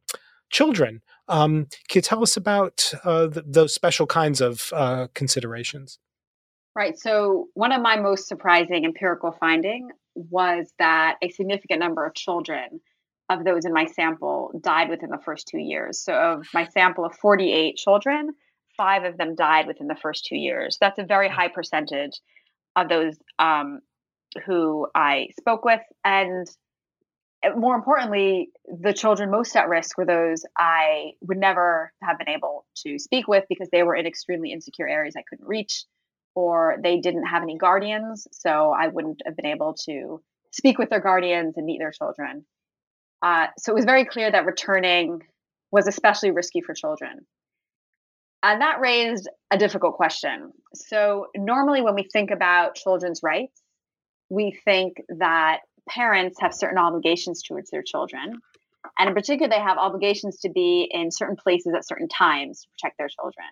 [0.50, 1.00] children.
[1.28, 5.98] Um, can you tell us about uh, th- those special kinds of uh, considerations?
[6.74, 6.98] Right.
[6.98, 12.80] So, one of my most surprising empirical finding was that a significant number of children
[13.30, 16.02] of those in my sample died within the first two years.
[16.02, 18.30] So, of my sample of 48 children,
[18.76, 20.76] five of them died within the first two years.
[20.80, 22.20] That's a very high percentage
[22.74, 23.80] of those um,
[24.46, 25.80] who I spoke with.
[26.04, 26.46] And
[27.44, 32.28] uh, more importantly, the children most at risk were those I would never have been
[32.28, 35.84] able to speak with because they were in extremely insecure areas I couldn't reach,
[36.34, 38.26] or they didn't have any guardians.
[38.32, 40.20] So I wouldn't have been able to
[40.50, 42.44] speak with their guardians and meet their children.
[43.22, 45.22] Uh, so it was very clear that returning
[45.70, 47.26] was especially risky for children.
[48.42, 50.52] And that raised a difficult question.
[50.74, 53.60] So, normally, when we think about children's rights,
[54.30, 55.58] we think that
[55.88, 58.40] parents have certain obligations towards their children.
[58.98, 62.68] And in particular, they have obligations to be in certain places at certain times to
[62.70, 63.46] protect their children.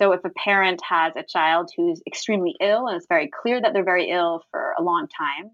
[0.00, 3.72] So, if a parent has a child who's extremely ill and it's very clear that
[3.72, 5.50] they're very ill for a long time,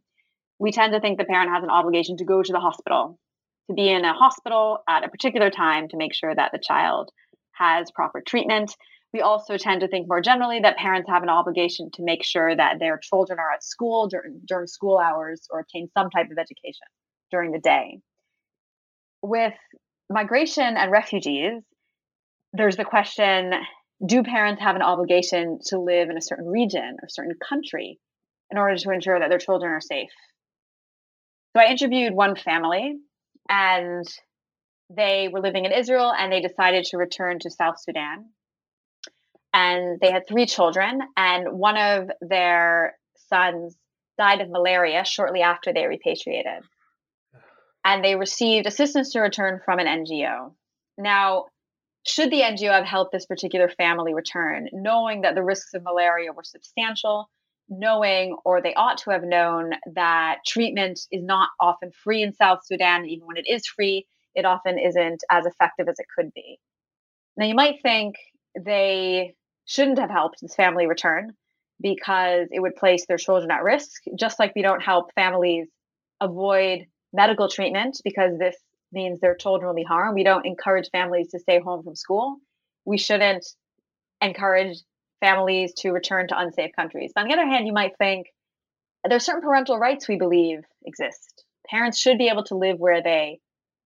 [0.59, 3.19] we tend to think the parent has an obligation to go to the hospital
[3.69, 7.11] to be in a hospital at a particular time to make sure that the child
[7.53, 8.75] has proper treatment.
[9.13, 12.55] We also tend to think more generally that parents have an obligation to make sure
[12.55, 16.39] that their children are at school during, during school hours or obtain some type of
[16.39, 16.87] education
[17.31, 18.01] during the day.
[19.23, 19.55] With
[20.11, 21.63] migration and refugees,
[22.53, 23.53] there's the question
[24.07, 27.99] do parents have an obligation to live in a certain region or certain country
[28.51, 30.13] in order to ensure that their children are safe?
[31.57, 32.95] So I interviewed one family
[33.49, 34.07] and
[34.91, 38.27] they were living in Israel and they decided to return to South Sudan.
[39.53, 42.97] And they had three children, and one of their
[43.31, 43.77] sons
[44.19, 46.63] died of malaria shortly after they repatriated.
[47.85, 50.53] And they received assistance to return from an NGO.
[50.99, 51.47] Now,
[52.07, 56.33] should the NGO have helped this particular family return, knowing that the risks of malaria
[56.33, 57.31] were substantial
[57.69, 62.61] knowing, or they ought to have known, that treatment is not often free in South
[62.65, 63.07] Sudan.
[63.07, 66.59] Even when it is free, it often isn't as effective as it could be.
[67.37, 68.17] Now, you might think
[68.59, 69.35] they
[69.67, 71.33] shouldn't have helped this family return
[71.81, 75.69] because it would place their children at risk, just like we don't help families
[76.21, 78.57] avoid medical treatment because this
[78.93, 80.15] means their children will be harmed.
[80.15, 82.37] We don't encourage families to stay home from school.
[82.85, 83.47] We shouldn't
[84.21, 84.79] encourage
[85.21, 87.13] families to return to unsafe countries.
[87.15, 88.27] But on the other hand, you might think
[89.05, 91.45] there are certain parental rights we believe exist.
[91.69, 93.41] Parents should be able to live where they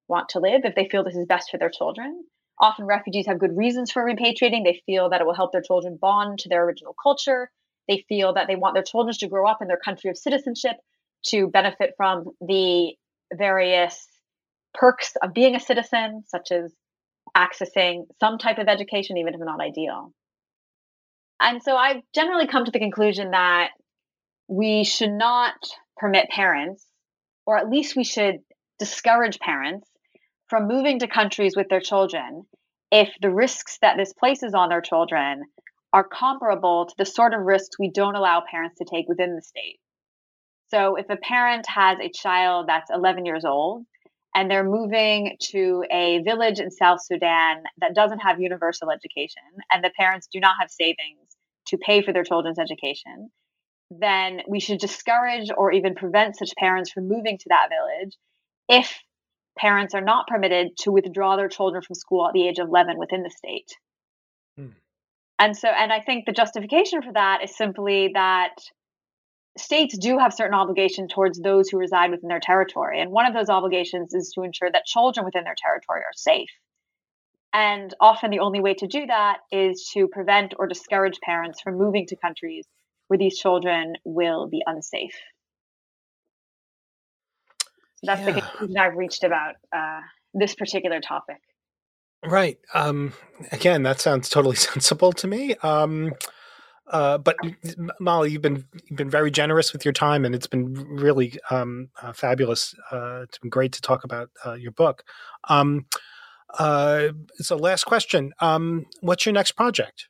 [0.09, 2.25] want to live if they feel this is best for their children.
[2.61, 4.65] Often refugees have good reasons for repatriating.
[4.65, 7.51] They feel that it will help their children bond to their original culture.
[7.89, 10.77] They feel that they want their children to grow up in their country of citizenship
[11.27, 12.95] to benefit from the
[13.33, 14.07] various
[14.75, 16.73] perks of being a citizen, such as
[17.37, 20.13] accessing some type of education, even if not ideal.
[21.43, 23.71] And so I've generally come to the conclusion that
[24.47, 25.55] we should not
[25.97, 26.87] permit parents,
[27.47, 28.37] or at least we should
[28.79, 29.91] discourage parents
[30.49, 32.45] from moving to countries with their children
[32.93, 35.43] if the risks that this places on their children
[35.93, 39.43] are comparable to the sort of risks we don't allow parents to take within the
[39.43, 39.79] state.
[40.69, 43.85] So if a parent has a child that's 11 years old
[44.35, 49.83] and they're moving to a village in South Sudan that doesn't have universal education and
[49.83, 51.22] the parents do not have savings
[51.67, 53.31] to pay for their children's education,
[53.91, 58.17] then we should discourage or even prevent such parents from moving to that village
[58.69, 58.99] if
[59.59, 62.99] parents are not permitted to withdraw their children from school at the age of 11
[62.99, 63.77] within the state.
[64.57, 64.69] Hmm.
[65.39, 68.55] And so, and I think the justification for that is simply that
[69.59, 73.01] states do have certain obligations towards those who reside within their territory.
[73.01, 76.49] And one of those obligations is to ensure that children within their territory are safe.
[77.53, 81.77] And often the only way to do that is to prevent or discourage parents from
[81.77, 82.67] moving to countries
[83.09, 85.15] where these children will be unsafe.
[87.97, 88.33] So that's yeah.
[88.33, 90.01] the conclusion I've reached about uh,
[90.33, 91.37] this particular topic.
[92.25, 92.59] Right.
[92.73, 93.13] Um,
[93.51, 95.55] again, that sounds totally sensible to me.
[95.57, 96.15] Um,
[96.91, 97.37] uh, but
[98.01, 101.89] Mollie, you've been you've been very generous with your time, and it's been really um,
[102.03, 102.75] uh, fabulous.
[102.91, 105.05] Uh, it's been great to talk about uh, your book.
[105.49, 105.87] Um,
[106.59, 110.09] uh, so, last question: um, What's your next project?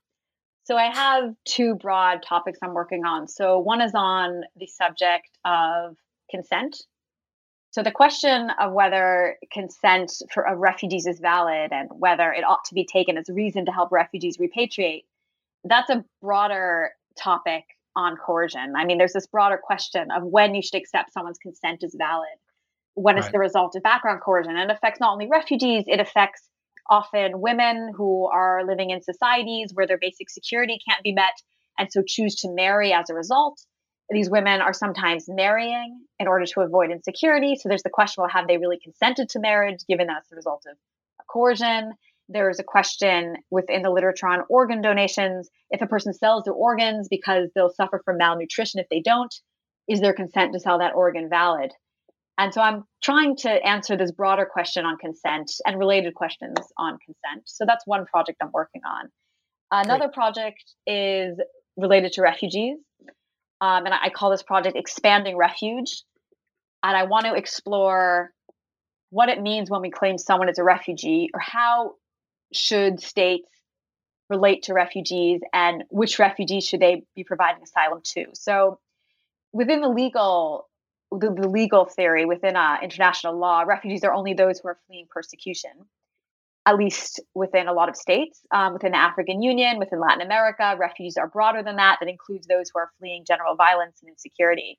[0.64, 3.28] So, I have two broad topics I'm working on.
[3.28, 5.96] So, one is on the subject of
[6.30, 6.82] consent.
[7.70, 12.64] So, the question of whether consent for of refugees is valid and whether it ought
[12.66, 15.04] to be taken as a reason to help refugees repatriate
[15.64, 17.64] that's a broader topic
[17.94, 18.74] on coercion.
[18.76, 22.28] I mean, there's this broader question of when you should accept someone's consent as valid,
[22.94, 23.24] when right.
[23.24, 24.56] it's the result of background coercion.
[24.56, 26.42] And it affects not only refugees, it affects
[26.90, 31.34] often women who are living in societies where their basic security can't be met
[31.78, 33.60] and so choose to marry as a result.
[34.10, 37.56] These women are sometimes marrying in order to avoid insecurity.
[37.56, 40.64] So there's the question well, have they really consented to marriage given that's the result
[40.70, 40.76] of
[41.28, 41.92] coercion?
[42.28, 45.50] there's a question within the literature on organ donations.
[45.70, 49.34] If a person sells their organs because they'll suffer from malnutrition if they don't,
[49.88, 51.72] is their consent to sell that organ valid?
[52.38, 56.98] And so I'm trying to answer this broader question on consent and related questions on
[57.04, 57.42] consent.
[57.44, 59.10] So that's one project I'm working on.
[59.70, 60.14] Another Great.
[60.14, 61.38] project is
[61.76, 62.78] related to refugees.
[63.60, 66.02] Um, and I call this project Expanding Refuge.
[66.82, 68.30] And I want to explore
[69.10, 71.94] what it means when we claim someone is a refugee or how
[72.52, 73.48] should states
[74.30, 78.24] relate to refugees and which refugees should they be providing asylum to?
[78.34, 78.78] So
[79.52, 80.66] within the legal
[81.18, 85.06] the, the legal theory within uh, international law, refugees are only those who are fleeing
[85.10, 85.70] persecution,
[86.66, 88.40] at least within a lot of states.
[88.50, 91.98] Um, within the African Union, within Latin America, refugees are broader than that.
[92.00, 94.78] That includes those who are fleeing general violence and insecurity.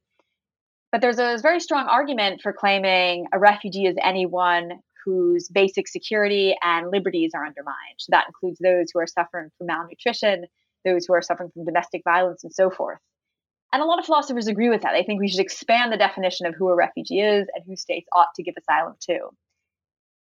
[0.91, 6.55] But there's a very strong argument for claiming a refugee is anyone whose basic security
[6.63, 7.97] and liberties are undermined.
[7.97, 10.45] So that includes those who are suffering from malnutrition,
[10.85, 12.99] those who are suffering from domestic violence, and so forth.
[13.73, 14.91] And a lot of philosophers agree with that.
[14.93, 18.07] They think we should expand the definition of who a refugee is and who states
[18.15, 19.29] ought to give asylum to.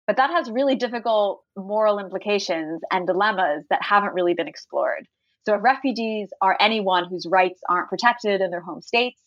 [0.07, 5.05] But that has really difficult moral implications and dilemmas that haven't really been explored.
[5.45, 9.21] So, if refugees are anyone whose rights aren't protected in their home states,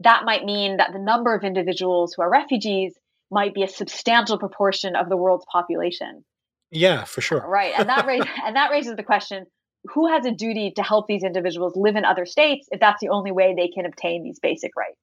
[0.00, 2.94] that might mean that the number of individuals who are refugees
[3.30, 6.24] might be a substantial proportion of the world's population.
[6.70, 7.40] Yeah, for sure.
[7.48, 7.72] Right.
[7.76, 9.46] And that raises, and that raises the question
[9.92, 13.08] who has a duty to help these individuals live in other states if that's the
[13.08, 14.98] only way they can obtain these basic rights?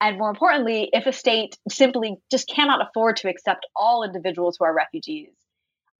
[0.00, 4.66] And more importantly, if a state simply just cannot afford to accept all individuals who
[4.66, 5.30] are refugees,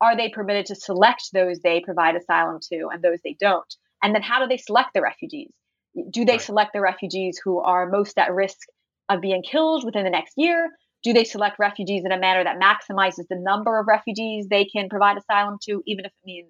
[0.01, 3.75] are they permitted to select those they provide asylum to and those they don't?
[4.03, 5.51] And then how do they select the refugees?
[6.11, 6.41] Do they right.
[6.41, 8.59] select the refugees who are most at risk
[9.09, 10.71] of being killed within the next year?
[11.07, 14.89] do they select refugees in a manner that maximizes the number of refugees they can
[14.89, 16.49] provide asylum to, even if it means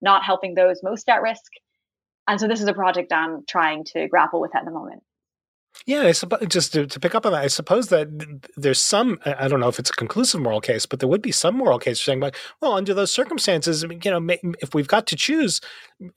[0.00, 1.50] not helping those most at risk?
[2.26, 5.02] And so this is a project I'm trying to grapple with at the moment.
[5.86, 8.08] Yeah, I suppose just to, to, pick up on that, I suppose that
[8.56, 11.32] there's some, I don't know if it's a conclusive moral case, but there would be
[11.32, 15.06] some moral case for saying, like, well, under those circumstances, you know, if we've got
[15.06, 15.60] to choose,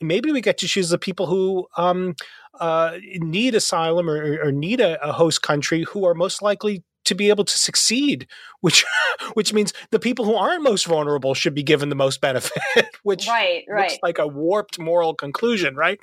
[0.02, 2.16] maybe we get to choose the people who um,
[2.60, 7.16] uh, need asylum or, or need a, a, host country who are most likely to
[7.16, 8.28] be able to succeed,
[8.62, 8.86] which
[9.34, 12.62] which means the people who aren't most vulnerable should be given the most benefit,
[13.04, 13.90] which right, right.
[13.90, 16.00] looks like a warped moral conclusion, right?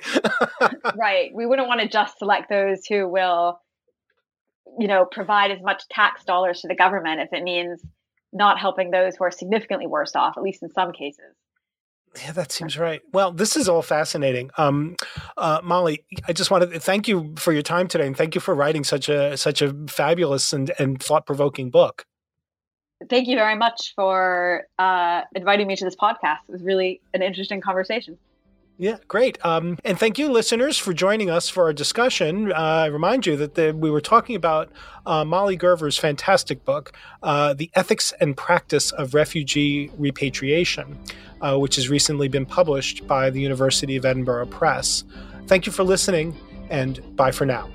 [0.95, 1.31] right.
[1.33, 3.59] We wouldn't want to just select those who will,
[4.77, 7.83] you know, provide as much tax dollars to the government if it means
[8.31, 11.35] not helping those who are significantly worse off, at least in some cases.
[12.17, 13.01] Yeah, that seems right.
[13.13, 14.49] Well, this is all fascinating.
[14.57, 14.95] Um,
[15.37, 18.41] uh, Mollie, I just wanted to thank you for your time today, and thank you
[18.41, 22.05] for writing such a such a fabulous and, and thought provoking book.
[23.09, 26.39] Thank you very much for uh, inviting me to this podcast.
[26.49, 28.17] It was really an interesting conversation.
[28.81, 29.37] Yeah, great.
[29.45, 32.49] Um, and thank you, listeners, for joining us for our discussion.
[32.53, 34.71] Uh, I remind you that the, we were talking about
[35.05, 40.97] uh, Mollie Gerver's fantastic book, uh, The Ethics and Practice of Refugee Repatriation,
[41.41, 45.03] uh, which has recently been published by the University of Edinburgh Press.
[45.47, 46.37] Thank you for listening,
[46.69, 47.69] and bye for now.